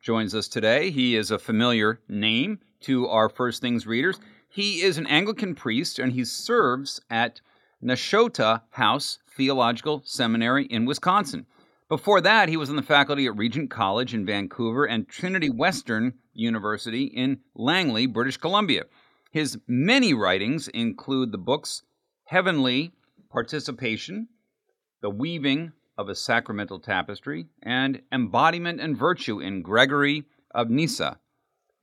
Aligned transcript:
joins 0.00 0.34
us 0.34 0.48
today. 0.48 0.90
He 0.90 1.16
is 1.16 1.30
a 1.30 1.38
familiar 1.38 2.00
name 2.08 2.60
to 2.80 3.08
our 3.08 3.28
First 3.28 3.60
Things 3.60 3.86
readers. 3.86 4.18
He 4.48 4.82
is 4.82 4.98
an 4.98 5.06
Anglican 5.06 5.54
priest 5.54 5.98
and 5.98 6.12
he 6.12 6.24
serves 6.24 7.00
at 7.10 7.40
Nashotah 7.82 8.62
House 8.70 9.18
Theological 9.36 10.02
Seminary 10.04 10.64
in 10.66 10.84
Wisconsin. 10.84 11.46
Before 11.88 12.20
that, 12.20 12.48
he 12.48 12.56
was 12.56 12.70
on 12.70 12.76
the 12.76 12.82
faculty 12.82 13.26
at 13.26 13.36
Regent 13.36 13.70
College 13.70 14.12
in 14.12 14.26
Vancouver 14.26 14.84
and 14.84 15.08
Trinity 15.08 15.48
Western 15.48 16.14
University 16.34 17.04
in 17.04 17.40
Langley, 17.54 18.06
British 18.06 18.36
Columbia. 18.36 18.84
His 19.30 19.58
many 19.66 20.12
writings 20.14 20.68
include 20.68 21.32
the 21.32 21.38
books 21.38 21.82
Heavenly 22.24 22.92
Participation, 23.30 24.28
The 25.00 25.10
Weaving 25.10 25.72
of 25.98 26.08
a 26.08 26.14
sacramental 26.14 26.78
tapestry, 26.78 27.46
and 27.60 28.00
embodiment 28.12 28.80
and 28.80 28.96
virtue 28.96 29.40
in 29.40 29.62
Gregory 29.62 30.24
of 30.52 30.70
Nyssa. 30.70 31.18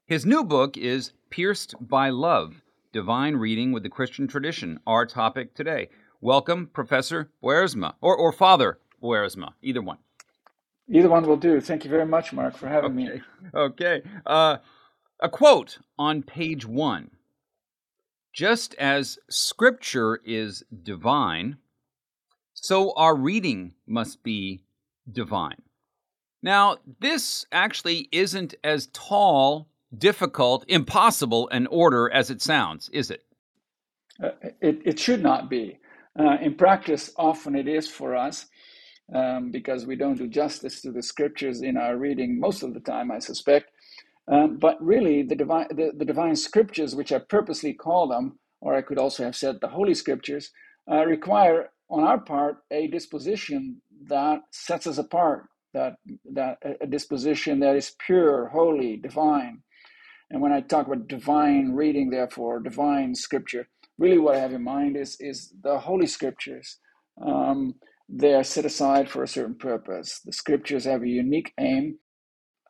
His 0.07 0.25
new 0.25 0.45
book 0.45 0.77
is 0.77 1.11
Pierced 1.29 1.75
by 1.81 2.09
Love 2.09 2.61
Divine 2.93 3.35
Reading 3.35 3.73
with 3.73 3.83
the 3.83 3.89
Christian 3.89 4.25
Tradition, 4.25 4.79
our 4.87 5.05
topic 5.05 5.53
today. 5.53 5.89
Welcome, 6.21 6.67
Professor 6.67 7.29
Boersma, 7.43 7.95
or, 7.99 8.15
or 8.15 8.31
Father 8.31 8.79
Boersma, 9.03 9.51
either 9.61 9.81
one. 9.81 9.97
Either 10.87 11.09
one 11.09 11.27
will 11.27 11.35
do. 11.35 11.59
Thank 11.59 11.83
you 11.83 11.89
very 11.89 12.05
much, 12.05 12.31
Mark, 12.31 12.55
for 12.55 12.67
having 12.67 12.97
okay. 12.97 13.15
me. 13.15 13.21
Okay. 13.53 14.01
Uh, 14.25 14.57
a 15.19 15.27
quote 15.27 15.79
on 15.99 16.23
page 16.23 16.65
one 16.65 17.11
Just 18.33 18.75
as 18.75 19.19
Scripture 19.29 20.21
is 20.23 20.63
divine, 20.83 21.57
so 22.55 22.93
our 22.93 23.15
reading 23.15 23.73
must 23.85 24.23
be 24.23 24.63
divine. 25.11 25.61
Now, 26.41 26.77
this 26.99 27.45
actually 27.51 28.09
isn't 28.11 28.55
as 28.63 28.87
tall, 28.87 29.67
difficult, 29.95 30.65
impossible 30.67 31.49
an 31.49 31.67
order 31.67 32.11
as 32.11 32.29
it 32.31 32.41
sounds, 32.41 32.89
is 32.89 33.11
it? 33.11 33.23
Uh, 34.23 34.29
it, 34.61 34.81
it 34.85 34.99
should 34.99 35.21
not 35.21 35.49
be. 35.49 35.79
Uh, 36.17 36.37
in 36.41 36.55
practice, 36.55 37.11
often 37.17 37.55
it 37.55 37.67
is 37.67 37.87
for 37.89 38.15
us 38.15 38.45
um, 39.13 39.51
because 39.51 39.85
we 39.85 39.95
don't 39.95 40.17
do 40.17 40.27
justice 40.27 40.81
to 40.81 40.91
the 40.91 41.03
scriptures 41.03 41.61
in 41.61 41.77
our 41.77 41.97
reading 41.97 42.39
most 42.39 42.63
of 42.63 42.73
the 42.73 42.79
time, 42.79 43.11
I 43.11 43.19
suspect. 43.19 43.71
Um, 44.27 44.57
but 44.57 44.81
really, 44.83 45.21
the 45.23 45.35
divine, 45.35 45.67
the, 45.69 45.91
the, 45.95 46.05
divine 46.05 46.35
scriptures, 46.35 46.95
which 46.95 47.11
I 47.11 47.19
purposely 47.19 47.73
call 47.73 48.07
them, 48.07 48.39
or 48.59 48.73
I 48.73 48.81
could 48.81 48.97
also 48.97 49.23
have 49.23 49.35
said 49.35 49.61
the 49.61 49.67
holy 49.67 49.93
scriptures, 49.93 50.51
uh, 50.89 51.05
require 51.05 51.69
on 51.89 52.03
our 52.03 52.19
part 52.19 52.57
a 52.71 52.87
disposition 52.87 53.81
that 54.07 54.41
sets 54.51 54.87
us 54.87 54.97
apart 54.97 55.47
that 55.73 55.95
that 56.33 56.57
a 56.81 56.87
disposition 56.87 57.59
that 57.59 57.75
is 57.75 57.95
pure 58.05 58.47
holy 58.47 58.97
divine. 58.97 59.61
And 60.31 60.41
when 60.41 60.51
i 60.53 60.61
talk 60.61 60.87
about 60.87 61.07
divine 61.07 61.71
reading 61.73 62.09
therefore 62.09 62.59
divine 62.59 63.15
scripture 63.15 63.67
really 63.97 64.17
what 64.17 64.35
i 64.35 64.39
have 64.39 64.53
in 64.53 64.63
mind 64.63 64.97
is 64.97 65.17
is 65.19 65.53
the 65.63 65.79
holy 65.79 66.07
scriptures. 66.07 66.79
Um, 67.25 67.75
they 68.09 68.33
are 68.33 68.43
set 68.43 68.65
aside 68.65 69.09
for 69.09 69.23
a 69.23 69.27
certain 69.27 69.55
purpose. 69.55 70.21
The 70.25 70.33
scriptures 70.33 70.85
have 70.85 71.01
a 71.01 71.07
unique 71.07 71.53
aim. 71.59 71.97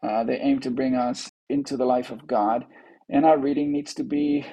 Uh, 0.03 0.23
they 0.23 0.37
aim 0.37 0.59
to 0.61 0.71
bring 0.71 0.95
us 0.95 1.29
into 1.49 1.77
the 1.77 1.85
life 1.85 2.11
of 2.11 2.27
god 2.27 2.65
and 3.09 3.25
our 3.25 3.37
reading 3.37 3.71
needs 3.71 3.93
to 3.93 4.03
be 4.03 4.45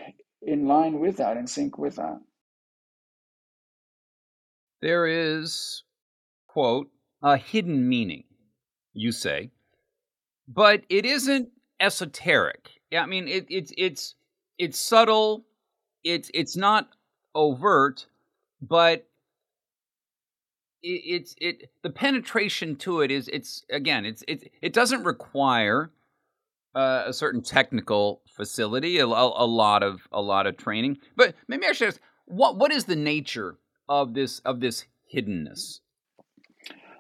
in 0.43 0.67
line 0.67 1.01
with 1.01 1.17
that 1.17 1.37
in 1.37 1.47
sync 1.47 1.79
with 1.79 1.97
that 1.97 2.19
there 4.83 5.07
is, 5.07 5.85
quote, 6.49 6.91
a 7.23 7.37
hidden 7.37 7.89
meaning, 7.89 8.25
you 8.93 9.13
say, 9.13 9.51
but 10.49 10.83
it 10.89 11.07
isn't 11.07 11.49
esoteric. 11.81 12.69
I 12.95 13.07
mean, 13.07 13.29
it, 13.29 13.47
it's 13.49 13.73
it's 13.79 14.17
it's 14.59 14.79
subtle. 14.79 15.45
It's 16.05 16.31
it's 16.35 16.57
not 16.57 16.89
overt, 17.35 18.07
but 18.61 19.07
it, 20.83 20.89
it's 20.89 21.35
it 21.41 21.71
the 21.83 21.91
penetration 21.91 22.77
to 22.77 23.01
it 23.01 23.11
is 23.11 23.29
it's 23.29 23.65
again 23.71 24.05
it's 24.05 24.23
it 24.29 24.51
it 24.61 24.73
doesn't 24.73 25.05
require 25.05 25.91
uh, 26.75 27.05
a 27.07 27.13
certain 27.13 27.43
technical 27.43 28.23
facility, 28.27 28.99
a, 28.99 29.05
a, 29.05 29.07
lot 29.07 29.83
of 29.83 30.09
a 30.11 30.23
lot 30.23 30.47
of 30.47 30.57
training. 30.57 30.99
But 31.17 31.35
maybe 31.47 31.67
I 31.67 31.73
should 31.73 31.89
ask, 31.89 32.01
what 32.25 32.57
what 32.57 32.73
is 32.73 32.85
the 32.85 32.97
nature 32.97 33.57
of 34.01 34.15
this 34.15 34.41
of 34.41 34.61
this 34.61 34.87
hiddenness? 35.15 35.81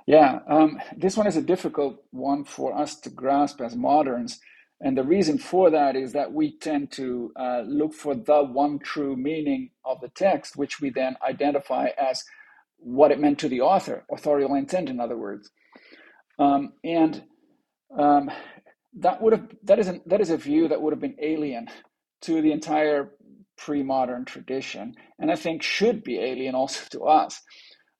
Yeah, 0.07 0.41
um, 0.49 0.81
this 0.97 1.17
one 1.17 1.27
is 1.27 1.37
a 1.37 1.43
difficult 1.43 2.03
one 2.11 2.45
for 2.45 2.77
us 2.77 2.97
to 3.01 3.11
grasp 3.11 3.61
as 3.61 3.75
moderns. 3.77 4.41
And 4.81 4.99
the 4.99 5.05
reason 5.05 5.39
for 5.39 5.71
that 5.71 5.95
is 5.97 6.13
that 6.13 6.33
we 6.33 6.59
tend 6.59 6.91
to 6.93 7.33
uh, 7.39 7.63
look 7.67 7.95
for 7.95 8.15
the 8.17 8.43
one 8.43 8.81
true 8.81 9.17
meaning 9.17 9.71
of 9.85 10.01
the 10.01 10.09
text, 10.09 10.57
which 10.57 10.81
we 10.81 10.91
then 10.91 11.17
identify 11.27 11.89
as 11.97 12.25
what 12.79 13.13
it 13.13 13.21
meant 13.21 13.39
to 13.39 13.49
the 13.49 13.61
author, 13.61 14.05
authorial 14.13 14.57
intent, 14.57 14.91
in 14.91 15.01
other 15.01 15.17
words. 15.17 15.51
Um, 16.39 16.73
and 16.83 17.23
um, 17.97 18.31
that 18.99 19.23
would 19.23 19.33
have 19.33 19.47
that 19.65 19.79
is 19.79 19.89
an, 19.89 20.03
that 20.07 20.21
is 20.21 20.31
a 20.31 20.37
view 20.37 20.69
that 20.69 20.83
would 20.83 20.93
have 20.93 21.01
been 21.01 21.17
alien 21.23 21.69
to 22.23 22.43
the 22.43 22.53
entire 22.53 23.13
pre-modern 23.59 24.25
tradition, 24.25 24.95
and 25.19 25.31
I 25.31 25.37
think 25.37 25.63
should 25.63 26.03
be 26.03 26.19
alien 26.19 26.55
also 26.55 26.85
to 26.93 27.05
us. 27.05 27.41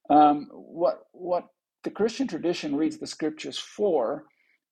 Um, 0.09 0.47
what 0.51 0.99
what 1.11 1.45
the 1.83 1.91
Christian 1.91 2.27
tradition 2.27 2.75
reads 2.75 2.97
the 2.97 3.07
scriptures 3.07 3.57
for 3.57 4.25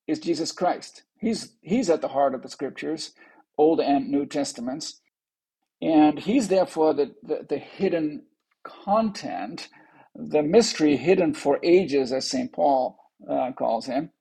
is 0.08 0.20
Jesus 0.20 0.52
Christ. 0.52 1.04
He's 1.20 1.56
he's 1.62 1.90
at 1.90 2.02
the 2.02 2.10
heart 2.10 2.36
of 2.36 2.42
the 2.42 2.50
scriptures, 2.50 3.14
Old 3.58 3.80
and 3.80 4.10
New 4.10 4.26
Testaments, 4.26 5.02
and 5.82 6.20
he's 6.20 6.48
therefore 6.48 6.94
the, 6.94 7.14
the, 7.24 7.46
the 7.48 7.58
hidden 7.58 8.24
content, 8.64 9.70
the 10.16 10.44
mystery 10.44 10.98
hidden 10.98 11.34
for 11.34 11.60
ages, 11.64 12.12
as 12.12 12.30
Saint 12.30 12.54
Paul 12.54 12.98
uh, 13.30 13.52
calls 13.58 13.86
him. 13.86 14.12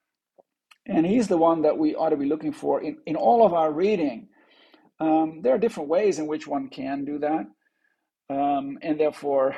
And 0.87 1.07
he's 1.07 1.29
the 1.29 1.37
one 1.37 1.63
that 1.63 1.79
we 1.79 1.95
ought 1.95 2.11
to 2.11 2.17
be 2.17 2.27
looking 2.27 2.53
for 2.53 2.83
in, 2.83 2.99
in 3.07 3.17
all 3.17 3.45
of 3.47 3.53
our 3.53 3.73
reading. 3.73 4.29
Um, 5.01 5.41
there 5.43 5.55
are 5.55 5.59
different 5.59 5.89
ways 5.89 6.19
in 6.19 6.27
which 6.27 6.47
one 6.47 6.69
can 6.69 7.05
do 7.05 7.19
that. 7.21 7.47
Um, 8.29 8.79
and 8.83 9.01
therefore, 9.01 9.57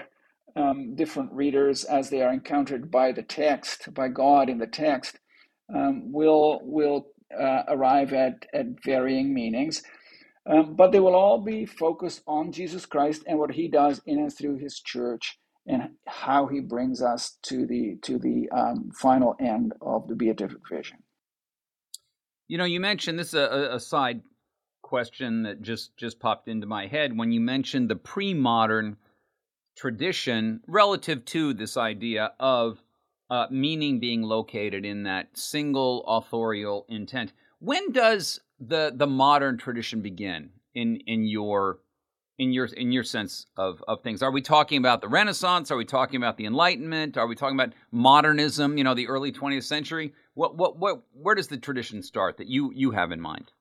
um, 0.56 0.94
different 0.94 1.32
readers, 1.32 1.84
as 1.84 2.10
they 2.10 2.22
are 2.22 2.32
encountered 2.32 2.90
by 2.90 3.12
the 3.12 3.22
text, 3.22 3.92
by 3.92 4.08
God 4.08 4.48
in 4.48 4.58
the 4.58 4.66
text, 4.66 5.18
um, 5.74 6.12
will 6.12 6.60
will 6.62 7.06
uh, 7.38 7.62
arrive 7.68 8.12
at 8.12 8.46
at 8.54 8.66
varying 8.84 9.34
meanings. 9.34 9.82
Um, 10.50 10.74
but 10.74 10.90
they 10.90 11.00
will 11.00 11.14
all 11.14 11.40
be 11.40 11.66
focused 11.66 12.22
on 12.26 12.50
Jesus 12.50 12.84
Christ 12.84 13.22
and 13.26 13.38
what 13.38 13.52
He 13.52 13.68
does 13.68 14.00
in 14.06 14.18
and 14.18 14.32
through 14.32 14.58
His 14.58 14.80
church, 14.80 15.38
and 15.66 15.90
how 16.06 16.46
He 16.46 16.60
brings 16.60 17.02
us 17.02 17.38
to 17.44 17.66
the 17.66 17.96
to 18.02 18.18
the 18.18 18.48
um, 18.50 18.90
final 18.94 19.34
end 19.40 19.72
of 19.80 20.08
the 20.08 20.14
beatific 20.14 20.58
vision. 20.70 20.98
You 22.48 22.58
know, 22.58 22.64
you 22.64 22.80
mentioned 22.80 23.18
this 23.18 23.28
is 23.28 23.34
a, 23.34 23.70
a 23.72 23.80
side 23.80 24.20
question 24.92 25.42
that 25.42 25.62
just 25.62 25.96
just 25.96 26.20
popped 26.20 26.48
into 26.48 26.66
my 26.66 26.86
head 26.86 27.16
when 27.16 27.32
you 27.32 27.40
mentioned 27.40 27.88
the 27.88 27.96
pre-modern 27.96 28.96
tradition 29.76 30.60
relative 30.66 31.24
to 31.24 31.54
this 31.54 31.76
idea 31.76 32.32
of 32.38 32.82
uh, 33.30 33.46
meaning 33.50 33.98
being 33.98 34.22
located 34.22 34.84
in 34.84 35.04
that 35.04 35.28
single 35.32 36.04
authorial 36.06 36.84
intent. 36.88 37.32
When 37.58 37.92
does 37.92 38.40
the 38.60 38.92
the 38.94 39.06
modern 39.06 39.56
tradition 39.56 40.02
begin? 40.02 40.50
in 40.74 40.96
in 41.06 41.24
your 41.24 41.80
in 42.38 42.52
your 42.52 42.66
in 42.66 42.92
your 42.92 43.04
sense 43.04 43.46
of 43.56 43.82
of 43.86 44.02
things? 44.02 44.22
Are 44.22 44.30
we 44.30 44.42
talking 44.42 44.78
about 44.78 45.00
the 45.00 45.08
Renaissance? 45.08 45.70
Are 45.70 45.76
we 45.76 45.84
talking 45.84 46.16
about 46.16 46.36
the 46.36 46.46
Enlightenment? 46.46 47.16
Are 47.16 47.26
we 47.26 47.34
talking 47.34 47.58
about 47.58 47.74
modernism? 47.90 48.78
You 48.78 48.84
know, 48.84 48.94
the 48.94 49.08
early 49.08 49.32
20th 49.32 49.64
century. 49.64 50.14
What 50.34 50.56
what 50.56 50.78
what? 50.78 51.02
Where 51.12 51.34
does 51.34 51.48
the 51.48 51.58
tradition 51.58 52.02
start 52.02 52.36
that 52.38 52.48
you 52.48 52.72
you 52.74 52.92
have 52.92 53.12
in 53.12 53.20
mind? 53.20 53.52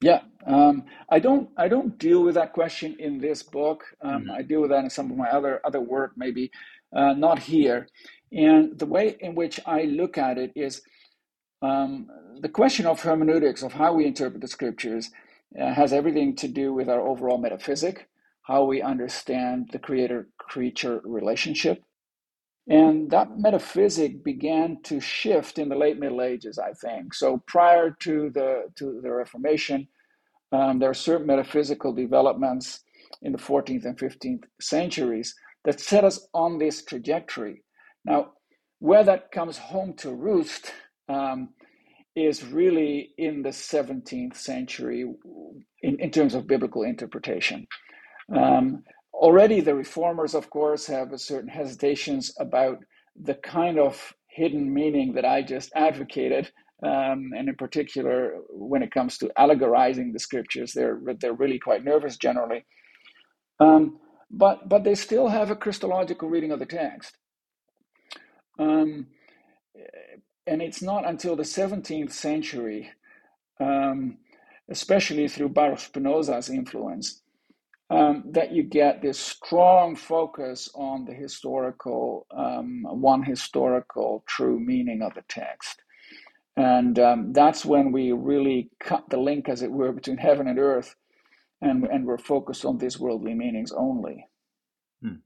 Yeah, 0.00 0.20
um, 0.46 0.84
I 1.10 1.18
don't 1.18 1.50
I 1.56 1.68
don't 1.68 1.98
deal 1.98 2.22
with 2.22 2.36
that 2.36 2.52
question 2.52 2.96
in 2.98 3.18
this 3.18 3.42
book. 3.42 3.84
Um, 4.02 4.22
mm-hmm. 4.22 4.30
I 4.30 4.42
deal 4.42 4.60
with 4.62 4.70
that 4.70 4.84
in 4.84 4.90
some 4.90 5.10
of 5.10 5.16
my 5.16 5.30
other 5.30 5.60
other 5.64 5.80
work, 5.80 6.12
maybe 6.16 6.50
uh, 6.96 7.14
not 7.14 7.40
here. 7.40 7.88
And 8.32 8.78
the 8.78 8.86
way 8.86 9.16
in 9.20 9.34
which 9.34 9.60
I 9.66 9.82
look 9.82 10.16
at 10.18 10.38
it 10.38 10.52
is 10.56 10.82
um, 11.62 12.08
the 12.40 12.48
question 12.48 12.86
of 12.86 13.00
hermeneutics 13.00 13.62
of 13.62 13.74
how 13.74 13.92
we 13.94 14.06
interpret 14.06 14.40
the 14.40 14.48
scriptures 14.48 15.10
uh, 15.60 15.74
has 15.74 15.92
everything 15.92 16.36
to 16.36 16.48
do 16.48 16.72
with 16.72 16.88
our 16.88 17.00
overall 17.00 17.38
metaphysic, 17.38 18.08
how 18.42 18.64
we 18.64 18.80
understand 18.82 19.70
the 19.72 19.78
creator 19.78 20.28
creature 20.38 21.00
relationship. 21.04 21.82
And 22.70 23.10
that 23.10 23.38
metaphysic 23.38 24.24
began 24.24 24.82
to 24.84 25.00
shift 25.00 25.58
in 25.58 25.70
the 25.70 25.76
late 25.76 26.00
Middle 26.00 26.22
Ages, 26.22 26.58
I 26.58 26.72
think. 26.74 27.14
So 27.14 27.42
prior 27.48 27.92
to 28.02 28.30
the 28.30 28.66
to 28.76 29.00
the 29.02 29.12
Reformation, 29.12 29.88
um, 30.52 30.78
there 30.78 30.90
are 30.90 30.94
certain 30.94 31.26
metaphysical 31.26 31.92
developments 31.92 32.82
in 33.22 33.32
the 33.32 33.38
14th 33.38 33.86
and 33.86 33.98
15th 33.98 34.44
centuries 34.60 35.34
that 35.64 35.80
set 35.80 36.04
us 36.04 36.28
on 36.34 36.58
this 36.58 36.84
trajectory. 36.84 37.64
Now, 38.04 38.32
where 38.80 39.04
that 39.04 39.32
comes 39.32 39.58
home 39.58 39.94
to 39.98 40.12
roost 40.12 40.72
um, 41.08 41.50
is 42.16 42.44
really 42.44 43.12
in 43.18 43.42
the 43.42 43.50
17th 43.50 44.36
century 44.36 45.04
in, 45.82 46.00
in 46.00 46.10
terms 46.10 46.34
of 46.34 46.46
biblical 46.46 46.84
interpretation. 46.84 47.66
Um, 48.36 48.84
already, 49.12 49.60
the 49.60 49.74
reformers, 49.74 50.34
of 50.34 50.50
course, 50.50 50.86
have 50.86 51.12
a 51.12 51.18
certain 51.18 51.48
hesitations 51.48 52.32
about 52.38 52.78
the 53.20 53.34
kind 53.34 53.78
of 53.78 54.14
hidden 54.28 54.72
meaning 54.72 55.14
that 55.14 55.24
I 55.24 55.42
just 55.42 55.72
advocated. 55.74 56.50
Um, 56.82 57.32
and 57.36 57.48
in 57.48 57.56
particular, 57.56 58.36
when 58.48 58.82
it 58.82 58.92
comes 58.92 59.18
to 59.18 59.30
allegorizing 59.38 60.12
the 60.12 60.18
scriptures, 60.18 60.72
they're 60.72 60.98
they're 61.20 61.34
really 61.34 61.58
quite 61.58 61.84
nervous 61.84 62.16
generally. 62.16 62.64
Um, 63.58 63.98
but 64.30 64.68
but 64.68 64.84
they 64.84 64.94
still 64.94 65.28
have 65.28 65.50
a 65.50 65.56
Christological 65.56 66.28
reading 66.30 66.52
of 66.52 66.58
the 66.58 66.66
text. 66.66 67.16
Um, 68.58 69.08
and 70.46 70.62
it's 70.62 70.82
not 70.82 71.06
until 71.06 71.36
the 71.36 71.42
17th 71.44 72.12
century, 72.12 72.90
um, 73.60 74.18
especially 74.70 75.28
through 75.28 75.50
Baruch 75.50 75.80
Spinoza's 75.80 76.50
influence, 76.50 77.19
um, 77.90 78.24
that 78.30 78.52
you 78.52 78.62
get 78.62 79.02
this 79.02 79.18
strong 79.18 79.96
focus 79.96 80.70
on 80.74 81.04
the 81.04 81.12
historical, 81.12 82.26
um, 82.30 82.84
one 82.88 83.22
historical 83.22 84.22
true 84.26 84.60
meaning 84.60 85.02
of 85.02 85.14
the 85.14 85.24
text. 85.28 85.82
And 86.56 86.98
um, 86.98 87.32
that's 87.32 87.64
when 87.64 87.90
we 87.92 88.12
really 88.12 88.70
cut 88.80 89.08
the 89.10 89.16
link, 89.16 89.48
as 89.48 89.62
it 89.62 89.70
were, 89.70 89.92
between 89.92 90.18
heaven 90.18 90.46
and 90.46 90.58
earth, 90.58 90.94
and, 91.60 91.84
and 91.84 92.06
we're 92.06 92.18
focused 92.18 92.64
on 92.64 92.78
these 92.78 92.98
worldly 92.98 93.34
meanings 93.34 93.72
only. 93.72 94.26
Hmm. 95.02 95.16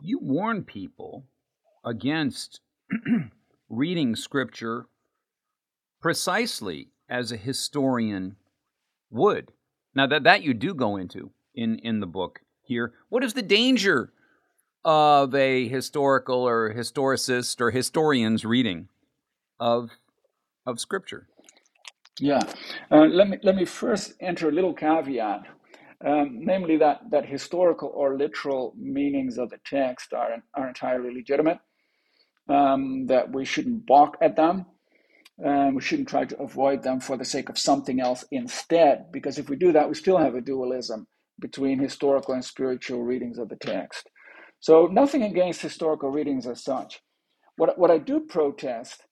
you 0.00 0.18
warn 0.20 0.62
people 0.62 1.24
against 1.84 2.60
reading 3.68 4.14
scripture 4.14 4.86
precisely 6.00 6.90
as 7.08 7.32
a 7.32 7.36
historian 7.36 8.36
would. 9.10 9.52
Now 9.94 10.06
that 10.06 10.24
that 10.24 10.42
you 10.42 10.54
do 10.54 10.74
go 10.74 10.96
into 10.96 11.30
in 11.54 11.78
in 11.78 12.00
the 12.00 12.06
book 12.06 12.40
here. 12.62 12.92
What 13.08 13.24
is 13.24 13.34
the 13.34 13.42
danger 13.42 14.12
of 14.84 15.34
a 15.34 15.68
historical 15.68 16.46
or 16.46 16.74
historicist 16.74 17.60
or 17.60 17.70
historian's 17.70 18.44
reading 18.44 18.88
of 19.58 19.90
of 20.66 20.80
scripture? 20.80 21.28
Yeah, 22.20 22.40
uh, 22.90 23.06
let 23.06 23.28
me 23.28 23.38
let 23.42 23.56
me 23.56 23.64
first 23.64 24.14
enter 24.20 24.48
a 24.48 24.52
little 24.52 24.74
caveat 24.74 25.46
um, 26.04 26.44
namely 26.44 26.76
that, 26.76 27.00
that 27.10 27.26
historical 27.26 27.90
or 27.92 28.16
literal 28.16 28.72
meanings 28.76 29.36
of 29.36 29.50
the 29.50 29.58
text 29.64 30.12
are, 30.12 30.42
are 30.54 30.68
entirely 30.68 31.12
legitimate, 31.12 31.58
um, 32.48 33.06
that 33.06 33.32
we 33.32 33.44
shouldn't 33.44 33.84
balk 33.84 34.16
at 34.20 34.36
them, 34.36 34.66
um, 35.44 35.74
we 35.74 35.82
shouldn't 35.82 36.08
try 36.08 36.24
to 36.24 36.38
avoid 36.40 36.82
them 36.82 37.00
for 37.00 37.16
the 37.16 37.24
sake 37.24 37.48
of 37.48 37.58
something 37.58 38.00
else 38.00 38.24
instead, 38.32 39.06
because 39.12 39.38
if 39.38 39.48
we 39.48 39.56
do 39.56 39.72
that, 39.72 39.88
we 39.88 39.94
still 39.94 40.18
have 40.18 40.34
a 40.34 40.40
dualism 40.40 41.06
between 41.40 41.78
historical 41.78 42.34
and 42.34 42.44
spiritual 42.44 43.02
readings 43.02 43.38
of 43.38 43.48
the 43.48 43.56
text. 43.56 44.08
So, 44.60 44.86
nothing 44.86 45.22
against 45.22 45.62
historical 45.62 46.10
readings 46.10 46.46
as 46.46 46.64
such. 46.64 47.00
What, 47.56 47.78
what 47.78 47.90
I 47.90 47.98
do 47.98 48.20
protest 48.20 49.04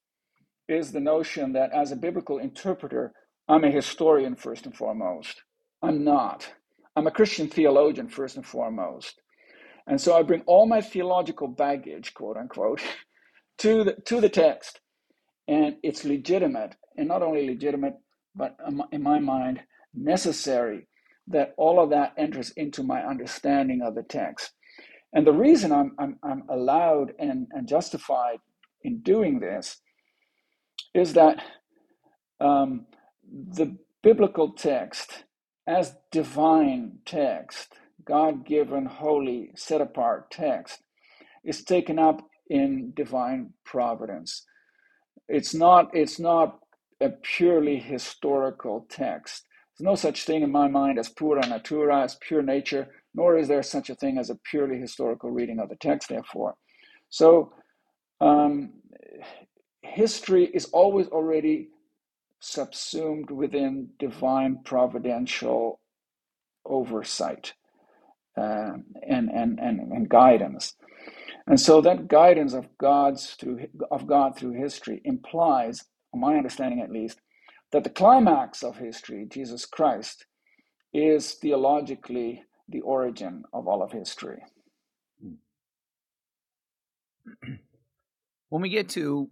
is 0.68 0.92
the 0.92 1.00
notion 1.00 1.52
that 1.54 1.72
as 1.72 1.92
a 1.92 1.96
biblical 1.96 2.38
interpreter, 2.38 3.12
I'm 3.48 3.64
a 3.64 3.70
historian 3.70 4.36
first 4.36 4.66
and 4.66 4.76
foremost. 4.76 5.42
I'm 5.82 6.04
not. 6.04 6.52
I'm 6.96 7.06
a 7.06 7.12
Christian 7.12 7.48
theologian 7.48 8.08
first 8.08 8.36
and 8.36 8.46
foremost. 8.46 9.20
And 9.86 10.00
so 10.00 10.16
I 10.16 10.22
bring 10.22 10.42
all 10.46 10.66
my 10.66 10.80
theological 10.80 11.48
baggage, 11.48 12.14
quote 12.14 12.36
unquote, 12.36 12.82
to 13.58 13.84
the, 13.84 13.94
to 14.06 14.20
the 14.20 14.28
text. 14.28 14.80
And 15.48 15.76
it's 15.82 16.04
legitimate, 16.04 16.76
and 16.96 17.08
not 17.08 17.22
only 17.22 17.46
legitimate, 17.46 17.94
but 18.34 18.56
in 18.92 19.02
my 19.02 19.20
mind, 19.20 19.60
necessary 19.94 20.88
that 21.28 21.54
all 21.58 21.80
of 21.80 21.90
that 21.90 22.14
enters 22.18 22.50
into 22.52 22.82
my 22.82 23.02
understanding 23.04 23.82
of 23.82 23.94
the 23.94 24.02
text. 24.04 24.52
And 25.14 25.26
the 25.26 25.32
reason 25.32 25.72
I'm, 25.72 25.94
I'm, 25.98 26.18
I'm 26.22 26.44
allowed 26.50 27.12
and, 27.18 27.48
and 27.52 27.68
justified 27.68 28.38
in 28.84 29.00
doing 29.00 29.40
this 29.40 29.80
is 30.94 31.14
that 31.14 31.42
um, 32.40 32.86
the 33.30 33.76
biblical 34.02 34.52
text 34.52 35.24
as 35.66 35.96
divine 36.12 36.98
text, 37.06 37.74
God 38.04 38.46
given, 38.46 38.86
holy, 38.86 39.50
set 39.56 39.80
apart 39.82 40.30
text, 40.30 40.82
is 41.44 41.64
taken 41.64 41.98
up 41.98 42.22
in 42.50 42.92
divine 42.96 43.52
providence. 43.64 44.44
It's 45.28 45.54
not, 45.54 45.90
it's 45.94 46.18
not 46.20 46.58
a 47.00 47.10
purely 47.10 47.78
historical 47.78 48.86
text. 48.90 49.44
There's 49.78 49.86
no 49.86 49.94
such 49.96 50.24
thing 50.24 50.42
in 50.42 50.52
my 50.52 50.68
mind 50.68 50.98
as 50.98 51.08
pura 51.08 51.46
natura, 51.46 52.02
as 52.02 52.16
pure 52.20 52.42
nature, 52.42 52.88
nor 53.14 53.38
is 53.38 53.48
there 53.48 53.62
such 53.62 53.90
a 53.90 53.94
thing 53.94 54.18
as 54.18 54.30
a 54.30 54.38
purely 54.50 54.78
historical 54.78 55.30
reading 55.30 55.58
of 55.60 55.68
the 55.68 55.76
text, 55.76 56.08
therefore. 56.08 56.54
So, 57.10 57.52
um, 58.20 58.74
history 59.82 60.46
is 60.46 60.66
always 60.66 61.08
already 61.08 61.68
subsumed 62.40 63.30
within 63.30 63.90
divine 63.98 64.60
providential 64.64 65.80
oversight 66.66 67.54
uh, 68.38 68.72
and, 69.08 69.30
and, 69.30 69.58
and, 69.60 69.80
and 69.92 70.08
guidance. 70.08 70.74
And 71.46 71.60
so 71.60 71.80
that 71.80 72.08
guidance 72.08 72.54
of 72.54 72.68
God's 72.78 73.30
through 73.30 73.66
of 73.90 74.06
God 74.06 74.36
through 74.36 74.52
history 74.52 75.00
implies, 75.04 75.84
my 76.14 76.36
understanding 76.36 76.80
at 76.80 76.90
least, 76.90 77.20
that 77.72 77.84
the 77.84 77.90
climax 77.90 78.62
of 78.62 78.78
history, 78.78 79.26
Jesus 79.28 79.64
Christ, 79.64 80.26
is 80.92 81.34
theologically 81.34 82.42
the 82.68 82.80
origin 82.80 83.44
of 83.52 83.68
all 83.68 83.82
of 83.82 83.92
history. 83.92 84.42
When 88.48 88.62
we 88.62 88.68
get 88.68 88.88
to 88.90 89.30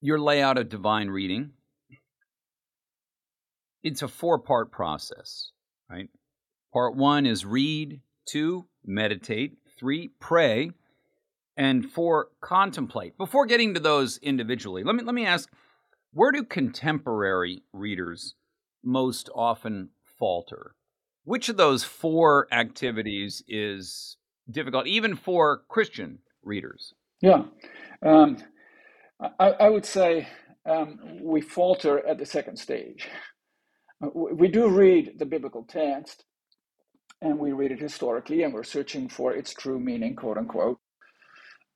your 0.00 0.20
layout 0.20 0.58
of 0.58 0.68
divine 0.68 1.08
reading, 1.08 1.50
it's 3.82 4.02
a 4.02 4.08
four 4.08 4.38
part 4.38 4.70
process, 4.70 5.50
right? 5.88 6.08
Part 6.72 6.96
one 6.96 7.26
is 7.26 7.44
read, 7.44 8.00
two, 8.26 8.66
meditate, 8.84 9.56
three, 9.78 10.10
pray, 10.20 10.72
and 11.60 11.92
four, 11.92 12.28
contemplate. 12.40 13.18
Before 13.18 13.44
getting 13.44 13.74
to 13.74 13.80
those 13.80 14.16
individually, 14.22 14.82
let 14.82 14.94
me 14.94 15.02
let 15.04 15.14
me 15.14 15.26
ask, 15.26 15.50
where 16.10 16.32
do 16.32 16.42
contemporary 16.42 17.62
readers 17.74 18.34
most 18.82 19.28
often 19.34 19.90
falter? 20.18 20.74
Which 21.24 21.50
of 21.50 21.58
those 21.58 21.84
four 21.84 22.48
activities 22.50 23.42
is 23.46 24.16
difficult, 24.50 24.86
even 24.86 25.16
for 25.16 25.64
Christian 25.68 26.20
readers? 26.42 26.94
Yeah, 27.20 27.42
um, 28.02 28.38
I, 29.38 29.50
I, 29.50 29.68
would 29.68 29.84
say 29.84 30.28
um, 30.64 30.98
we 31.20 31.42
falter 31.42 31.98
at 32.06 32.16
the 32.16 32.24
second 32.24 32.56
stage. 32.56 33.06
We 34.00 34.48
do 34.48 34.66
read 34.66 35.18
the 35.18 35.26
biblical 35.26 35.64
text, 35.64 36.24
and 37.20 37.38
we 37.38 37.52
read 37.52 37.70
it 37.70 37.80
historically, 37.80 38.44
and 38.44 38.54
we're 38.54 38.62
searching 38.62 39.10
for 39.10 39.34
its 39.34 39.52
true 39.52 39.78
meaning, 39.78 40.16
quote 40.16 40.38
unquote. 40.38 40.78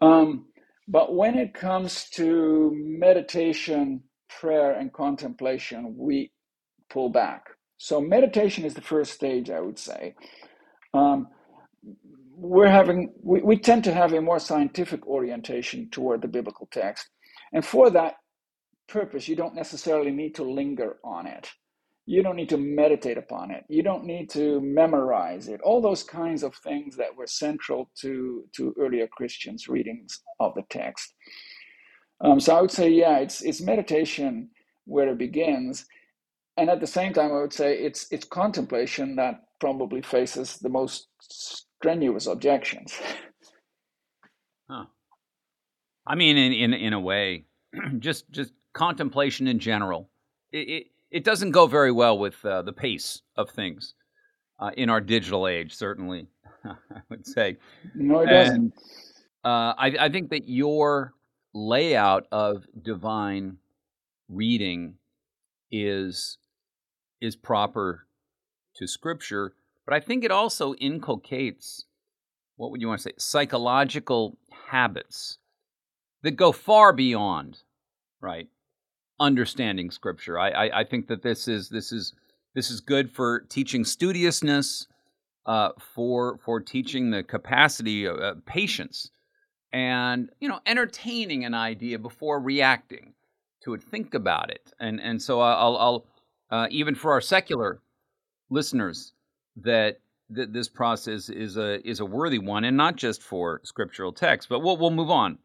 Um, 0.04 0.46
but 0.88 1.14
when 1.16 1.38
it 1.38 1.54
comes 1.54 2.10
to 2.12 2.72
meditation, 2.74 4.02
prayer 4.40 4.72
and 4.72 4.92
contemplation, 4.92 5.96
we 5.98 6.32
pull 6.90 7.10
back. 7.10 7.44
So 7.78 8.00
meditation 8.00 8.64
is 8.64 8.74
the 8.74 8.82
first 8.82 9.12
stage, 9.14 9.50
I 9.50 9.60
would 9.60 9.78
say. 9.78 10.14
Um, 10.94 11.28
we're 12.36 12.68
having 12.70 13.12
we, 13.22 13.42
we 13.42 13.58
tend 13.58 13.84
to 13.84 13.94
have 13.94 14.12
a 14.14 14.22
more 14.22 14.40
scientific 14.40 15.06
orientation 15.06 15.90
toward 15.90 16.22
the 16.22 16.28
biblical 16.28 16.68
text, 16.72 17.08
and 17.52 17.64
for 17.64 17.90
that 17.90 18.14
purpose, 18.88 19.28
you 19.28 19.36
don't 19.36 19.54
necessarily 19.56 20.12
need 20.12 20.34
to 20.36 20.44
linger 20.44 20.96
on 21.04 21.26
it. 21.26 21.50
You 22.06 22.22
don't 22.22 22.36
need 22.36 22.50
to 22.50 22.58
meditate 22.58 23.16
upon 23.16 23.50
it. 23.50 23.64
You 23.68 23.82
don't 23.82 24.04
need 24.04 24.28
to 24.30 24.60
memorize 24.60 25.48
it. 25.48 25.60
All 25.62 25.80
those 25.80 26.02
kinds 26.02 26.42
of 26.42 26.54
things 26.56 26.96
that 26.96 27.16
were 27.16 27.26
central 27.26 27.90
to 28.00 28.44
to 28.56 28.74
earlier 28.78 29.06
Christians' 29.06 29.68
readings 29.68 30.20
of 30.38 30.54
the 30.54 30.64
text. 30.68 31.14
Um, 32.20 32.40
so 32.40 32.56
I 32.56 32.60
would 32.60 32.70
say, 32.70 32.90
yeah, 32.90 33.18
it's 33.18 33.42
it's 33.42 33.60
meditation 33.60 34.50
where 34.84 35.08
it 35.08 35.18
begins, 35.18 35.86
and 36.56 36.68
at 36.68 36.80
the 36.80 36.86
same 36.86 37.12
time, 37.14 37.32
I 37.32 37.40
would 37.40 37.52
say 37.52 37.78
it's 37.78 38.06
it's 38.12 38.26
contemplation 38.26 39.16
that 39.16 39.42
probably 39.58 40.02
faces 40.02 40.58
the 40.58 40.68
most 40.68 41.08
strenuous 41.20 42.26
objections. 42.26 42.94
Huh. 44.66 44.86
I 46.06 46.14
mean, 46.14 46.38
in 46.38 46.52
in 46.54 46.72
in 46.72 46.92
a 46.94 47.00
way, 47.00 47.44
just 47.98 48.30
just 48.30 48.50
contemplation 48.72 49.46
in 49.46 49.58
general. 49.58 50.08
It 50.52 50.68
it, 50.68 50.86
it 51.14 51.22
doesn't 51.22 51.52
go 51.52 51.68
very 51.68 51.92
well 51.92 52.18
with 52.18 52.44
uh, 52.44 52.62
the 52.62 52.72
pace 52.72 53.22
of 53.36 53.48
things 53.48 53.94
uh, 54.58 54.72
in 54.76 54.90
our 54.90 55.00
digital 55.00 55.46
age. 55.46 55.72
Certainly, 55.72 56.26
I 56.64 56.74
would 57.08 57.24
say. 57.24 57.56
No, 57.94 58.20
it 58.20 58.26
doesn't. 58.26 58.74
Uh, 59.44 59.72
I 59.78 59.94
I 60.00 60.08
think 60.08 60.30
that 60.30 60.48
your 60.48 61.14
layout 61.54 62.26
of 62.32 62.66
divine 62.82 63.58
reading 64.28 64.96
is 65.70 66.38
is 67.20 67.36
proper 67.36 68.06
to 68.74 68.86
scripture 68.88 69.54
but 69.84 69.94
i 69.94 70.00
think 70.00 70.24
it 70.24 70.30
also 70.32 70.74
inculcates 70.74 71.84
what 72.56 72.70
would 72.70 72.80
you 72.80 72.88
want 72.88 72.98
to 72.98 73.10
say 73.10 73.14
psychological 73.18 74.36
habits 74.70 75.38
that 76.22 76.32
go 76.32 76.50
far 76.50 76.92
beyond 76.92 77.58
right 78.20 78.48
understanding 79.20 79.90
scripture. 79.90 80.38
I 80.38 80.50
i, 80.50 80.80
I 80.80 80.84
think 80.84 81.08
that 81.08 81.22
this 81.22 81.48
is 81.48 81.68
this 81.68 81.92
is 81.92 82.14
this 82.54 82.70
is 82.70 82.80
good 82.80 83.10
for 83.10 83.40
teaching 83.48 83.84
studiousness 83.84 84.86
uh, 85.46 85.70
for 85.94 86.38
for 86.44 86.60
teaching 86.60 87.10
the 87.10 87.22
capacity 87.22 88.04
of 88.06 88.18
uh, 88.18 88.34
patience 88.46 89.10
and 89.72 90.30
you 90.40 90.48
know 90.48 90.60
entertaining 90.66 91.44
an 91.44 91.54
idea 91.54 91.98
before 91.98 92.40
reacting 92.40 93.12
to 93.64 93.74
it. 93.74 93.82
Think 93.82 94.14
about 94.14 94.50
it. 94.50 94.72
And 94.80 95.00
and 95.00 95.20
so 95.20 95.40
i'll, 95.40 95.76
I'll 95.76 96.06
uh, 96.50 96.68
even 96.70 96.94
for 96.94 97.12
our 97.12 97.20
secular 97.20 97.80
listeners 98.50 99.12
that 99.56 99.98
that 100.30 100.52
this 100.52 100.68
process 100.68 101.28
is 101.28 101.56
a 101.56 101.86
is 101.86 102.00
a 102.00 102.06
worthy 102.06 102.38
one 102.38 102.64
and 102.64 102.76
not 102.76 102.96
just 102.96 103.22
for 103.22 103.60
scriptural 103.64 104.12
text 104.12 104.48
but 104.48 104.60
we'll 104.60 104.76
we'll 104.76 104.90
move 104.90 105.10
on. 105.10 105.38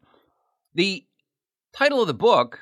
The 0.74 1.04
title 1.72 2.00
of 2.00 2.06
the 2.06 2.14
book 2.14 2.60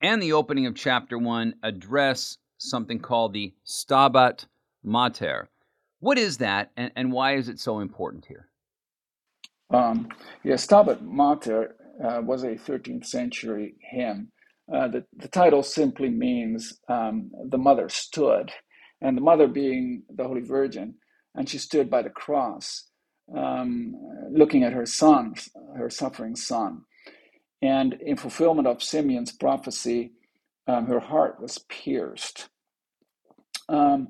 and 0.00 0.22
the 0.22 0.32
opening 0.32 0.66
of 0.66 0.74
chapter 0.74 1.18
1 1.18 1.54
address 1.62 2.38
something 2.58 2.98
called 2.98 3.32
the 3.32 3.54
stabat 3.64 4.46
mater 4.82 5.48
what 5.98 6.18
is 6.18 6.38
that 6.38 6.70
and, 6.76 6.92
and 6.96 7.12
why 7.12 7.34
is 7.34 7.48
it 7.48 7.58
so 7.58 7.80
important 7.80 8.26
here 8.26 8.50
um, 9.70 10.08
yeah, 10.42 10.56
Stabat 10.56 11.02
Mater 11.02 11.76
uh, 12.02 12.20
was 12.22 12.42
a 12.42 12.56
13th 12.56 13.06
century 13.06 13.74
hymn. 13.80 14.32
Uh, 14.72 14.88
the, 14.88 15.04
the 15.16 15.28
title 15.28 15.62
simply 15.62 16.08
means 16.08 16.78
um, 16.88 17.30
the 17.48 17.58
mother 17.58 17.88
stood, 17.88 18.52
and 19.00 19.16
the 19.16 19.22
mother 19.22 19.46
being 19.46 20.02
the 20.14 20.24
Holy 20.24 20.42
Virgin, 20.42 20.94
and 21.34 21.48
she 21.48 21.58
stood 21.58 21.90
by 21.90 22.02
the 22.02 22.10
cross, 22.10 22.88
um, 23.36 23.94
looking 24.30 24.64
at 24.64 24.72
her 24.72 24.86
son, 24.86 25.34
her 25.76 25.90
suffering 25.90 26.36
son. 26.36 26.82
And 27.62 27.94
in 27.94 28.16
fulfillment 28.16 28.68
of 28.68 28.82
Simeon's 28.82 29.32
prophecy, 29.32 30.12
um, 30.68 30.86
her 30.86 31.00
heart 31.00 31.40
was 31.40 31.58
pierced. 31.68 32.48
Um, 33.68 34.08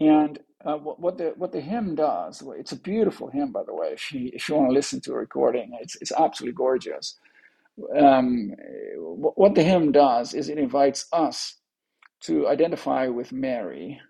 and 0.00 0.40
uh, 0.64 0.76
what, 0.76 1.00
what, 1.00 1.18
the 1.18 1.34
what 1.36 1.52
the 1.52 1.60
hymn 1.60 1.94
does, 1.94 2.42
it's 2.58 2.72
a 2.72 2.80
beautiful 2.80 3.30
hymn, 3.30 3.52
by 3.52 3.62
the 3.64 3.74
way. 3.74 3.88
If 3.92 4.12
you, 4.12 4.30
if 4.32 4.48
you 4.48 4.56
want 4.56 4.68
to 4.70 4.74
listen 4.74 5.00
to 5.02 5.12
a 5.12 5.16
recording, 5.16 5.76
it's 5.80 5.96
it's 6.00 6.12
absolutely 6.12 6.54
gorgeous. 6.56 7.18
Um, 7.98 8.52
what 9.36 9.54
the 9.54 9.64
hymn 9.64 9.92
does 9.92 10.34
is 10.34 10.48
it 10.48 10.58
invites 10.58 11.06
us 11.12 11.56
to 12.22 12.48
identify 12.48 13.08
with 13.08 13.32
Mary, 13.32 14.00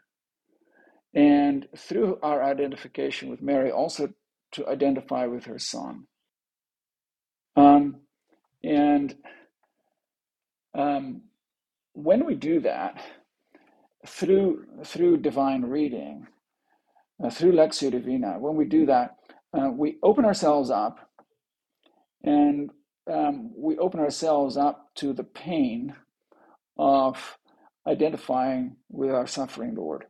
and 1.15 1.69
through 1.77 2.19
our 2.23 2.43
identification 2.45 3.31
with 3.31 3.43
Mary, 3.43 3.71
also 3.71 4.11
to 4.53 4.69
identify 4.69 5.27
with 5.27 5.47
her 5.47 5.59
Son. 5.59 6.05
Um, 7.57 8.03
and 8.65 9.15
um, 10.77 11.23
when 11.95 12.27
we 12.27 12.35
do 12.35 12.61
that 12.61 13.03
through 14.07 14.67
through 14.85 15.19
divine 15.19 15.63
reading, 15.63 16.27
uh, 17.23 17.31
through 17.31 17.53
Lectio 17.53 17.91
Divina, 17.91 18.39
when 18.39 18.57
we 18.57 18.65
do 18.65 18.87
that, 18.87 19.17
uh, 19.59 19.71
we 19.71 19.97
open 20.03 20.25
ourselves 20.25 20.71
up 20.71 21.11
and 22.25 22.71
um, 23.13 23.53
we 23.57 23.79
open 23.79 24.01
ourselves 24.01 24.57
up 24.57 24.91
to 24.97 25.13
the 25.13 25.25
pain 25.25 25.95
of 26.79 27.39
identifying 27.87 28.77
with 28.91 29.11
our 29.11 29.27
suffering 29.27 29.75
Lord. 29.75 30.07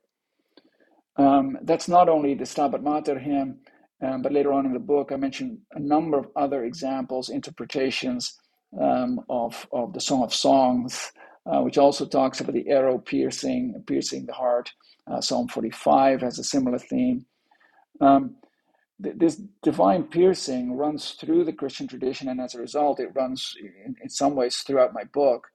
Um, 1.17 1.59
that's 1.63 1.89
not 1.89 2.09
only 2.09 2.35
the 2.35 2.45
Stabat 2.45 2.83
Mater 2.83 3.19
hymn, 3.19 3.61
um, 4.03 4.23
but 4.23 4.33
later 4.33 4.53
on 4.53 4.67
in 4.67 4.73
the 4.73 4.79
book, 4.81 5.11
I 5.13 5.17
mentioned 5.17 5.59
a 5.73 5.81
number 5.81 6.19
of 6.19 6.29
other 6.37 6.65
examples, 6.65 7.29
interpretations 7.29 8.39
um, 8.81 9.21
of, 9.29 9.67
of 9.73 9.93
the 9.93 10.01
Song 10.01 10.23
of 10.23 10.35
Songs, 10.35 11.13
uh, 11.47 11.61
which 11.61 11.79
also 11.79 12.07
talks 12.07 12.41
about 12.41 12.55
the 12.55 12.69
arrow 12.69 12.99
piercing, 12.99 13.83
piercing 13.87 14.27
the 14.27 14.33
heart. 14.33 14.73
Uh, 15.11 15.21
Psalm 15.21 15.49
45 15.49 16.23
has 16.23 16.39
a 16.39 16.45
similar 16.45 16.79
theme. 16.79 17.27
Um, 18.01 18.37
th- 19.03 19.17
this 19.19 19.41
divine 19.63 20.05
piercing 20.05 20.77
runs 20.77 21.13
through 21.13 21.45
the 21.45 21.53
Christian 21.53 21.87
tradition, 21.89 22.29
and 22.29 22.41
as 22.41 22.55
a 22.55 22.61
result, 22.61 23.01
it 23.01 23.15
runs 23.15 23.55
in, 23.61 23.97
in 24.03 24.09
some 24.09 24.35
ways 24.35 24.57
throughout 24.59 24.95
my 24.95 25.05
book. 25.05 25.49